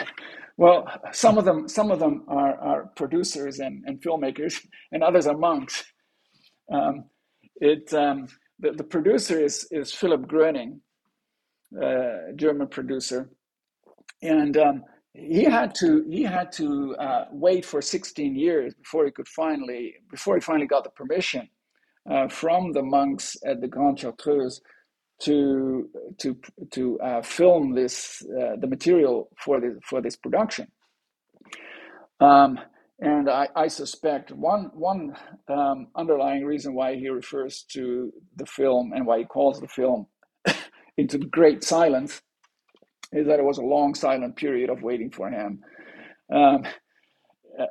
well, 0.57 0.87
some 1.11 1.37
of 1.37 1.45
them, 1.45 1.67
some 1.67 1.91
of 1.91 1.99
them 1.99 2.25
are, 2.27 2.55
are 2.59 2.91
producers 2.95 3.59
and, 3.59 3.83
and 3.85 4.01
filmmakers, 4.01 4.65
and 4.91 5.03
others 5.03 5.27
are 5.27 5.37
monks. 5.37 5.85
Um, 6.71 7.05
it 7.57 7.93
um, 7.93 8.27
the, 8.59 8.71
the 8.71 8.83
producer 8.83 9.39
is 9.39 9.67
is 9.71 9.93
Philip 9.93 10.23
Gröning, 10.27 10.79
uh, 11.81 12.33
German 12.35 12.67
producer, 12.67 13.29
and 14.21 14.57
um, 14.57 14.83
he 15.13 15.43
had 15.43 15.75
to 15.75 16.05
he 16.09 16.23
had 16.23 16.51
to 16.53 16.95
uh, 16.97 17.25
wait 17.31 17.65
for 17.65 17.81
16 17.81 18.35
years 18.35 18.73
before 18.75 19.05
he 19.05 19.11
could 19.11 19.27
finally 19.27 19.95
before 20.09 20.35
he 20.35 20.41
finally 20.41 20.67
got 20.67 20.83
the 20.83 20.89
permission 20.91 21.49
uh, 22.09 22.27
from 22.27 22.71
the 22.73 22.81
monks 22.81 23.35
at 23.45 23.61
the 23.61 23.67
Grand 23.67 23.99
Chartreuse 23.99 24.61
to 25.23 25.89
to 26.19 26.37
to 26.71 26.99
uh, 27.01 27.21
film 27.21 27.75
this 27.75 28.23
uh, 28.41 28.55
the 28.59 28.67
material 28.67 29.29
for 29.37 29.59
this 29.59 29.73
for 29.83 30.01
this 30.01 30.15
production. 30.15 30.67
Um, 32.19 32.59
and 33.01 33.29
I, 33.29 33.49
I, 33.55 33.67
suspect 33.67 34.31
one 34.31 34.69
one 34.73 35.15
um, 35.47 35.87
underlying 35.95 36.45
reason 36.45 36.75
why 36.75 36.95
he 36.95 37.09
refers 37.09 37.63
to 37.73 38.13
the 38.35 38.45
film 38.45 38.93
and 38.93 39.05
why 39.05 39.19
he 39.19 39.25
calls 39.25 39.59
the 39.59 39.67
film 39.67 40.07
into 40.97 41.17
the 41.17 41.25
great 41.25 41.63
silence 41.63 42.21
is 43.11 43.27
that 43.27 43.39
it 43.39 43.45
was 43.45 43.57
a 43.57 43.63
long 43.63 43.95
silent 43.95 44.35
period 44.35 44.69
of 44.69 44.83
waiting 44.83 45.09
for 45.11 45.29
him. 45.29 45.59
Um, 46.33 46.63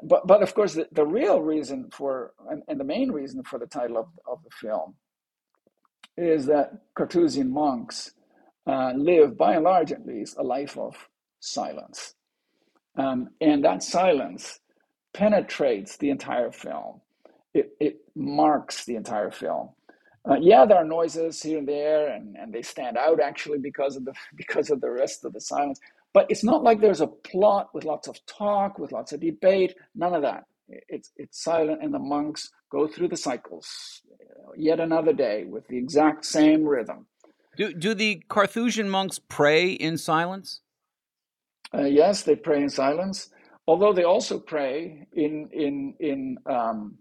but 0.02 0.26
but 0.26 0.42
of 0.42 0.54
course 0.54 0.74
the, 0.74 0.86
the 0.92 1.06
real 1.06 1.40
reason 1.40 1.88
for 1.92 2.32
and, 2.50 2.62
and, 2.68 2.78
the 2.78 2.84
main 2.84 3.10
reason 3.10 3.42
for 3.44 3.58
the 3.58 3.66
title 3.66 3.96
of, 3.96 4.06
of 4.30 4.42
the 4.44 4.50
film 4.50 4.94
is 6.16 6.46
that 6.46 6.72
Carthusian 6.94 7.50
monks 7.50 8.12
uh, 8.66 8.92
live, 8.94 9.36
by 9.38 9.54
and 9.54 9.64
large 9.64 9.92
at 9.92 10.06
least, 10.06 10.36
a 10.38 10.42
life 10.42 10.76
of 10.76 10.94
silence. 11.40 12.14
Um, 12.96 13.30
and 13.40 13.64
that 13.64 13.82
silence 13.82 14.59
penetrates 15.12 15.96
the 15.96 16.10
entire 16.10 16.52
film, 16.52 17.00
it, 17.54 17.72
it 17.80 18.00
marks 18.14 18.84
the 18.84 18.96
entire 18.96 19.30
film. 19.30 19.70
Uh, 20.28 20.36
yeah, 20.40 20.66
there 20.66 20.76
are 20.76 20.84
noises 20.84 21.42
here 21.42 21.58
and 21.58 21.68
there, 21.68 22.08
and, 22.08 22.36
and 22.36 22.52
they 22.52 22.62
stand 22.62 22.96
out 22.96 23.20
actually 23.20 23.58
because 23.58 23.96
of 23.96 24.04
the 24.04 24.12
because 24.36 24.70
of 24.70 24.80
the 24.80 24.90
rest 24.90 25.24
of 25.24 25.32
the 25.32 25.40
silence. 25.40 25.80
But 26.12 26.26
it's 26.28 26.44
not 26.44 26.62
like 26.62 26.80
there's 26.80 27.00
a 27.00 27.06
plot 27.06 27.74
with 27.74 27.84
lots 27.84 28.08
of 28.08 28.24
talk, 28.26 28.78
with 28.78 28.92
lots 28.92 29.12
of 29.12 29.20
debate. 29.20 29.74
None 29.94 30.14
of 30.14 30.22
that. 30.22 30.44
It's 30.68 31.10
it's 31.16 31.42
silent, 31.42 31.82
and 31.82 31.94
the 31.94 31.98
monks 31.98 32.50
go 32.70 32.86
through 32.86 33.08
the 33.08 33.16
cycles 33.16 34.02
yet 34.56 34.80
another 34.80 35.12
day 35.12 35.44
with 35.44 35.66
the 35.68 35.76
exact 35.76 36.24
same 36.24 36.64
rhythm. 36.64 37.06
Do, 37.56 37.72
do 37.72 37.94
the 37.94 38.22
Carthusian 38.28 38.88
monks 38.88 39.18
pray 39.18 39.70
in 39.70 39.98
silence? 39.98 40.60
Uh, 41.74 41.82
yes, 41.82 42.22
they 42.22 42.36
pray 42.36 42.62
in 42.62 42.68
silence, 42.68 43.28
although 43.70 43.92
they 43.92 44.02
also 44.02 44.36
pray 44.40 45.06
in, 45.12 45.48
in, 45.52 45.94
in, 46.00 46.38
um, 46.46 46.98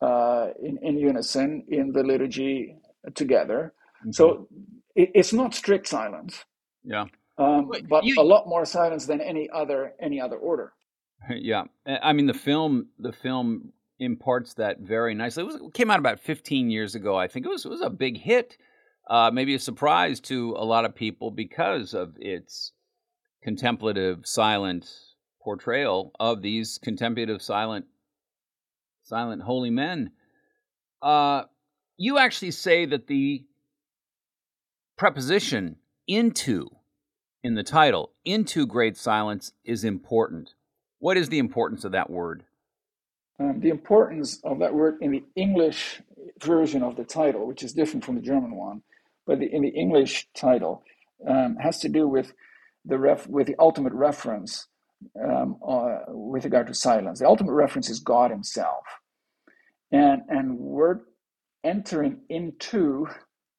uh, 0.00 0.46
in, 0.62 0.78
in, 0.80 0.96
unison 0.96 1.64
in 1.68 1.90
the 1.90 2.04
liturgy 2.04 2.76
together. 3.16 3.74
Mm-hmm. 4.00 4.12
So 4.12 4.46
it, 4.94 5.10
it's 5.12 5.32
not 5.32 5.54
strict 5.54 5.88
silence. 5.88 6.44
Yeah. 6.84 7.06
Um, 7.36 7.68
but 7.88 8.04
you, 8.04 8.14
a 8.20 8.22
lot 8.22 8.46
more 8.46 8.64
silence 8.64 9.06
than 9.06 9.20
any 9.20 9.50
other 9.52 9.94
any 10.00 10.20
other 10.20 10.36
order. 10.36 10.72
Yeah, 11.30 11.64
I 11.86 12.12
mean 12.12 12.26
the 12.26 12.34
film 12.48 12.88
the 12.98 13.12
film 13.12 13.72
imparts 14.00 14.54
that 14.54 14.80
very 14.80 15.14
nicely. 15.14 15.44
It, 15.44 15.46
was, 15.46 15.54
it 15.54 15.74
came 15.74 15.90
out 15.90 16.00
about 16.00 16.18
15 16.18 16.68
years 16.68 16.96
ago, 16.96 17.16
I 17.16 17.28
think. 17.28 17.46
It 17.46 17.48
was, 17.48 17.64
it 17.64 17.70
was 17.70 17.80
a 17.80 17.90
big 17.90 18.18
hit, 18.18 18.56
uh, 19.08 19.30
maybe 19.32 19.54
a 19.54 19.60
surprise 19.60 20.18
to 20.20 20.56
a 20.58 20.64
lot 20.64 20.84
of 20.84 20.96
people 20.96 21.30
because 21.30 21.94
of 21.94 22.16
its 22.18 22.72
contemplative, 23.44 24.22
silent 24.24 24.88
portrayal 25.42 26.12
of 26.18 26.42
these 26.42 26.78
contemplative, 26.78 27.42
silent, 27.42 27.86
silent 29.02 29.42
holy 29.42 29.70
men. 29.70 30.12
Uh, 31.00 31.44
you 31.96 32.18
actually 32.18 32.50
say 32.50 32.86
that 32.86 33.06
the 33.06 33.44
preposition 34.96 35.76
into 36.06 36.68
in 37.42 37.54
the 37.54 37.64
title, 37.64 38.12
into 38.24 38.66
great 38.66 38.96
silence, 38.96 39.52
is 39.64 39.84
important. 39.84 40.54
What 40.98 41.16
is 41.16 41.28
the 41.28 41.38
importance 41.38 41.84
of 41.84 41.92
that 41.92 42.08
word? 42.08 42.44
um, 43.42 43.60
the 43.60 43.70
importance 43.70 44.40
of 44.44 44.58
that 44.60 44.74
word 44.74 44.98
in 45.00 45.10
the 45.10 45.24
English 45.34 46.00
version 46.40 46.82
of 46.82 46.96
the 46.96 47.04
title, 47.04 47.46
which 47.46 47.62
is 47.62 47.72
different 47.72 48.04
from 48.04 48.14
the 48.14 48.20
German 48.20 48.54
one, 48.56 48.82
but 49.26 49.38
the, 49.38 49.46
in 49.46 49.62
the 49.62 49.68
English 49.68 50.28
title, 50.34 50.82
um, 51.26 51.56
has 51.56 51.80
to 51.80 51.88
do 51.88 52.08
with 52.08 52.32
the 52.84 52.98
ref, 52.98 53.26
with 53.26 53.46
the 53.46 53.56
ultimate 53.58 53.92
reference 53.92 54.68
um, 55.22 55.56
uh, 55.66 55.98
with 56.08 56.44
regard 56.44 56.66
to 56.68 56.74
silence. 56.74 57.20
The 57.20 57.26
ultimate 57.26 57.52
reference 57.52 57.90
is 57.90 58.00
God 58.00 58.30
Himself, 58.30 58.84
and 59.92 60.22
and 60.28 60.58
we're 60.58 61.00
entering 61.64 62.20
into 62.28 63.06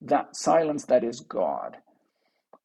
that 0.01 0.35
silence 0.35 0.85
that 0.85 1.03
is 1.03 1.21
God, 1.21 1.77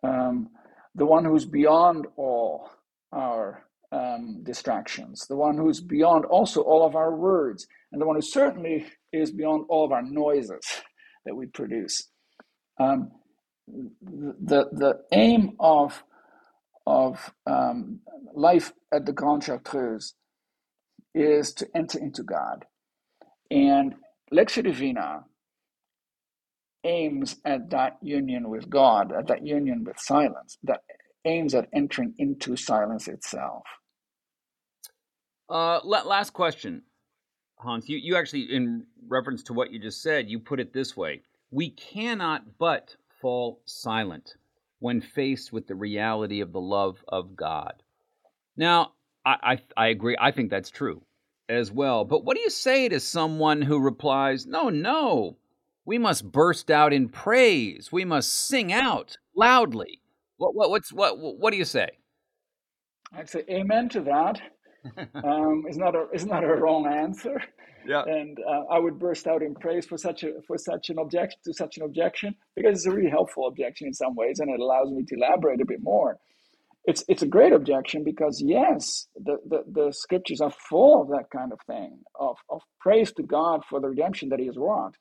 um, 0.02 0.50
the 0.94 1.06
one 1.06 1.24
who's 1.24 1.44
beyond 1.44 2.06
all 2.16 2.70
our 3.12 3.64
um, 3.92 4.42
distractions, 4.42 5.26
the 5.28 5.36
one 5.36 5.56
who's 5.56 5.80
beyond 5.80 6.24
also 6.26 6.62
all 6.62 6.84
of 6.84 6.96
our 6.96 7.14
words, 7.14 7.66
and 7.92 8.00
the 8.00 8.06
one 8.06 8.16
who 8.16 8.22
certainly 8.22 8.86
is 9.12 9.30
beyond 9.30 9.64
all 9.68 9.84
of 9.84 9.92
our 9.92 10.02
noises 10.02 10.60
that 11.24 11.34
we 11.34 11.46
produce. 11.46 12.10
Um, 12.80 13.10
the, 13.68 14.68
the 14.72 15.00
aim 15.12 15.56
of, 15.60 16.02
of 16.88 17.34
um, 17.46 18.00
life 18.34 18.72
at 18.90 19.04
the 19.04 19.12
Grand 19.12 19.44
Chartreuse 19.44 20.14
is 21.14 21.52
to 21.52 21.68
enter 21.74 21.98
into 21.98 22.22
God. 22.22 22.64
And 23.50 23.94
Lectio 24.32 24.64
Divina 24.64 25.24
aims 26.84 27.36
at 27.44 27.68
that 27.70 27.98
union 28.00 28.48
with 28.48 28.70
God, 28.70 29.12
at 29.12 29.26
that 29.26 29.46
union 29.46 29.84
with 29.84 29.98
silence, 29.98 30.56
that 30.62 30.80
aims 31.26 31.54
at 31.54 31.68
entering 31.74 32.14
into 32.16 32.56
silence 32.56 33.06
itself. 33.06 33.64
Uh, 35.50 35.80
last 35.84 36.32
question, 36.32 36.82
Hans. 37.56 37.86
You, 37.86 37.98
you 37.98 38.16
actually, 38.16 38.54
in 38.54 38.86
reference 39.06 39.42
to 39.44 39.52
what 39.52 39.72
you 39.72 39.78
just 39.78 40.00
said, 40.02 40.30
you 40.30 40.38
put 40.38 40.58
it 40.58 40.72
this 40.72 40.96
way 40.96 41.20
We 41.50 41.68
cannot 41.68 42.58
but 42.58 42.96
fall 43.20 43.60
silent 43.66 44.36
when 44.80 45.00
faced 45.00 45.52
with 45.52 45.66
the 45.66 45.74
reality 45.74 46.40
of 46.40 46.52
the 46.52 46.60
love 46.60 47.04
of 47.08 47.36
God. 47.36 47.82
Now, 48.56 48.92
I, 49.24 49.36
I, 49.76 49.84
I 49.84 49.86
agree. 49.88 50.16
I 50.20 50.30
think 50.30 50.50
that's 50.50 50.70
true 50.70 51.02
as 51.48 51.72
well. 51.72 52.04
But 52.04 52.24
what 52.24 52.36
do 52.36 52.42
you 52.42 52.50
say 52.50 52.88
to 52.88 53.00
someone 53.00 53.62
who 53.62 53.78
replies, 53.80 54.46
No, 54.46 54.68
no, 54.68 55.36
we 55.84 55.98
must 55.98 56.30
burst 56.30 56.70
out 56.70 56.92
in 56.92 57.08
praise. 57.08 57.90
We 57.90 58.04
must 58.04 58.32
sing 58.32 58.72
out 58.72 59.16
loudly. 59.34 60.00
What, 60.36 60.54
what, 60.54 60.70
what's, 60.70 60.92
what, 60.92 61.18
what 61.18 61.50
do 61.50 61.56
you 61.56 61.64
say? 61.64 61.88
I'd 63.12 63.28
say 63.28 63.44
amen 63.48 63.88
to 63.90 64.00
that. 64.02 64.40
um, 65.24 65.64
is 65.68 65.76
not 65.76 65.94
a 65.94 66.06
is 66.12 66.24
not 66.24 66.44
a 66.44 66.46
wrong 66.46 66.86
answer. 66.86 67.42
Yeah. 67.86 68.02
And 68.06 68.38
uh, 68.40 68.64
I 68.72 68.78
would 68.78 68.98
burst 68.98 69.26
out 69.26 69.42
in 69.42 69.54
praise 69.54 69.86
for 69.86 69.98
such 69.98 70.24
a 70.24 70.42
for 70.46 70.58
such 70.58 70.90
an 70.90 70.98
objection 70.98 71.40
to 71.44 71.54
such 71.54 71.78
an 71.78 71.84
objection 71.84 72.34
because 72.56 72.76
it's 72.78 72.86
a 72.86 72.92
really 72.92 73.10
helpful 73.10 73.46
objection 73.48 73.88
in 73.88 73.94
some 73.94 74.14
ways, 74.16 74.40
and 74.40 74.50
it 74.50 74.60
allows 74.60 74.90
me 74.90 75.04
to 75.04 75.16
elaborate 75.16 75.60
a 75.60 75.66
bit 75.66 75.82
more. 75.82 76.18
It's 76.84 77.04
it's 77.08 77.22
a 77.22 77.26
great 77.26 77.52
objection 77.52 78.04
because 78.04 78.42
yes, 78.44 79.06
the, 79.16 79.38
the, 79.48 79.64
the 79.70 79.92
scriptures 79.92 80.40
are 80.40 80.50
full 80.50 81.02
of 81.02 81.08
that 81.08 81.30
kind 81.30 81.52
of 81.52 81.60
thing 81.66 82.00
of, 82.18 82.36
of 82.50 82.62
praise 82.80 83.12
to 83.14 83.22
God 83.22 83.62
for 83.68 83.80
the 83.80 83.88
redemption 83.88 84.30
that 84.30 84.40
He 84.40 84.46
has 84.46 84.56
wrought. 84.58 84.94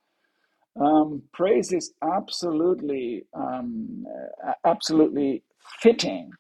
Um, 0.80 1.24
praise 1.34 1.74
is 1.74 1.94
absolutely 2.04 3.26
um, 3.36 4.06
absolutely 4.66 5.44
fitting 5.82 6.32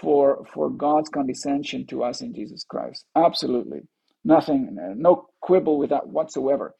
for 0.00 0.44
for 0.54 0.70
God's 0.70 1.10
condescension 1.10 1.86
to 1.88 2.04
us 2.04 2.22
in 2.22 2.34
Jesus 2.34 2.64
Christ. 2.68 3.06
Absolutely, 3.16 3.82
nothing, 4.24 4.76
no 4.96 5.26
quibble 5.40 5.78
with 5.78 5.90
that 5.90 6.06
whatsoever. 6.08 6.74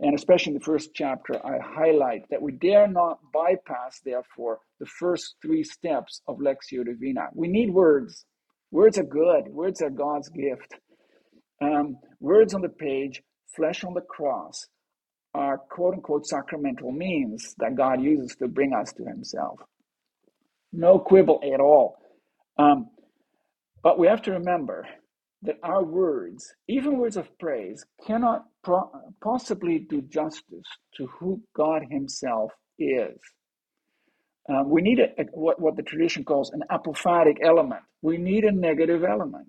And 0.00 0.14
especially 0.14 0.54
in 0.54 0.58
the 0.58 0.64
first 0.64 0.90
chapter, 0.94 1.34
I 1.44 1.58
highlight 1.62 2.22
that 2.30 2.40
we 2.40 2.52
dare 2.52 2.88
not 2.88 3.18
bypass, 3.34 4.00
therefore, 4.04 4.60
the 4.78 4.86
first 4.86 5.36
three 5.42 5.62
steps 5.62 6.22
of 6.26 6.38
Lectio 6.38 6.84
Divina. 6.84 7.28
We 7.34 7.48
need 7.48 7.70
words. 7.70 8.24
Words 8.70 8.98
are 8.98 9.04
good. 9.04 9.48
Words 9.48 9.82
are 9.82 9.90
God's 9.90 10.30
gift. 10.30 10.74
Um, 11.60 11.98
words 12.18 12.54
on 12.54 12.62
the 12.62 12.70
page, 12.70 13.22
flesh 13.54 13.84
on 13.84 13.92
the 13.92 14.00
cross, 14.00 14.66
are 15.34 15.58
quote 15.58 15.94
unquote 15.94 16.26
sacramental 16.26 16.92
means 16.92 17.54
that 17.58 17.76
God 17.76 18.00
uses 18.00 18.34
to 18.36 18.48
bring 18.48 18.72
us 18.72 18.92
to 18.94 19.04
Himself. 19.04 19.60
No 20.72 20.98
quibble 20.98 21.40
at 21.52 21.60
all. 21.60 21.98
Um, 22.58 22.88
but 23.82 23.98
we 23.98 24.06
have 24.06 24.22
to 24.22 24.32
remember 24.32 24.86
that 25.42 25.56
our 25.62 25.84
words, 25.84 26.54
even 26.68 26.98
words 26.98 27.16
of 27.16 27.28
praise, 27.38 27.84
cannot 28.06 28.44
pro- 28.64 28.90
possibly 29.22 29.80
do 29.80 30.02
justice 30.02 30.66
to 30.96 31.06
who 31.06 31.42
God 31.56 31.82
Himself 31.90 32.52
is. 32.78 33.18
Um, 34.48 34.70
we 34.70 34.82
need 34.82 35.00
a, 35.00 35.20
a, 35.20 35.24
what, 35.32 35.60
what 35.60 35.76
the 35.76 35.82
tradition 35.82 36.24
calls 36.24 36.50
an 36.52 36.62
apophatic 36.70 37.38
element. 37.44 37.82
We 38.02 38.18
need 38.18 38.44
a 38.44 38.52
negative 38.52 39.04
element. 39.04 39.48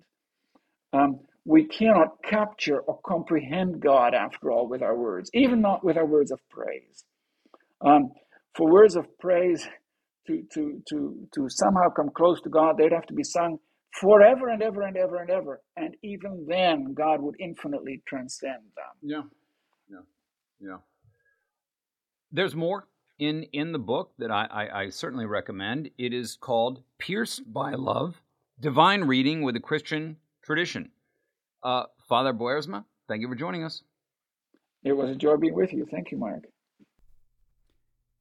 Um, 0.92 1.20
we 1.44 1.64
cannot 1.66 2.22
capture 2.24 2.80
or 2.80 3.00
comprehend 3.06 3.80
God, 3.80 4.14
after 4.14 4.50
all, 4.52 4.68
with 4.68 4.82
our 4.82 4.96
words, 4.96 5.30
even 5.34 5.60
not 5.62 5.84
with 5.84 5.96
our 5.96 6.06
words 6.06 6.30
of 6.32 6.40
praise. 6.50 7.04
Um, 7.84 8.12
for 8.56 8.70
words 8.70 8.96
of 8.96 9.06
praise 9.18 9.66
to, 10.28 10.42
to, 10.54 10.82
to, 10.90 11.28
to 11.34 11.46
somehow 11.48 11.90
come 11.96 12.10
close 12.16 12.40
to 12.42 12.50
God, 12.50 12.76
they'd 12.78 12.92
have 12.92 13.06
to 13.06 13.14
be 13.14 13.24
sung 13.24 13.58
forever 13.92 14.48
and 14.48 14.62
ever 14.62 14.82
and 14.82 14.96
ever 14.96 15.16
and 15.18 15.30
ever. 15.30 15.60
And 15.76 15.96
even 16.02 16.46
then, 16.48 16.94
God 16.94 17.20
would 17.20 17.36
infinitely 17.38 18.02
transcend 18.06 18.62
them. 18.76 18.94
Yeah, 19.02 19.22
yeah, 19.90 19.98
yeah. 20.60 20.78
There's 22.30 22.54
more 22.54 22.88
in 23.18 23.44
in 23.52 23.72
the 23.72 23.78
book 23.78 24.12
that 24.18 24.30
I, 24.30 24.46
I, 24.50 24.80
I 24.82 24.88
certainly 24.90 25.26
recommend. 25.26 25.90
It 25.98 26.12
is 26.12 26.36
called 26.36 26.82
"Pierced 26.98 27.52
by 27.52 27.72
Love: 27.72 28.20
Divine 28.60 29.04
Reading 29.04 29.42
with 29.42 29.56
a 29.56 29.60
Christian 29.60 30.16
Tradition." 30.42 30.90
Uh, 31.62 31.84
Father 32.08 32.32
Boersma, 32.32 32.84
thank 33.08 33.20
you 33.20 33.28
for 33.28 33.36
joining 33.36 33.62
us. 33.62 33.82
It 34.84 34.92
was 34.92 35.10
a 35.10 35.14
joy 35.14 35.36
being 35.36 35.54
with 35.54 35.72
you. 35.72 35.86
Thank 35.88 36.10
you, 36.10 36.18
Mark. 36.18 36.42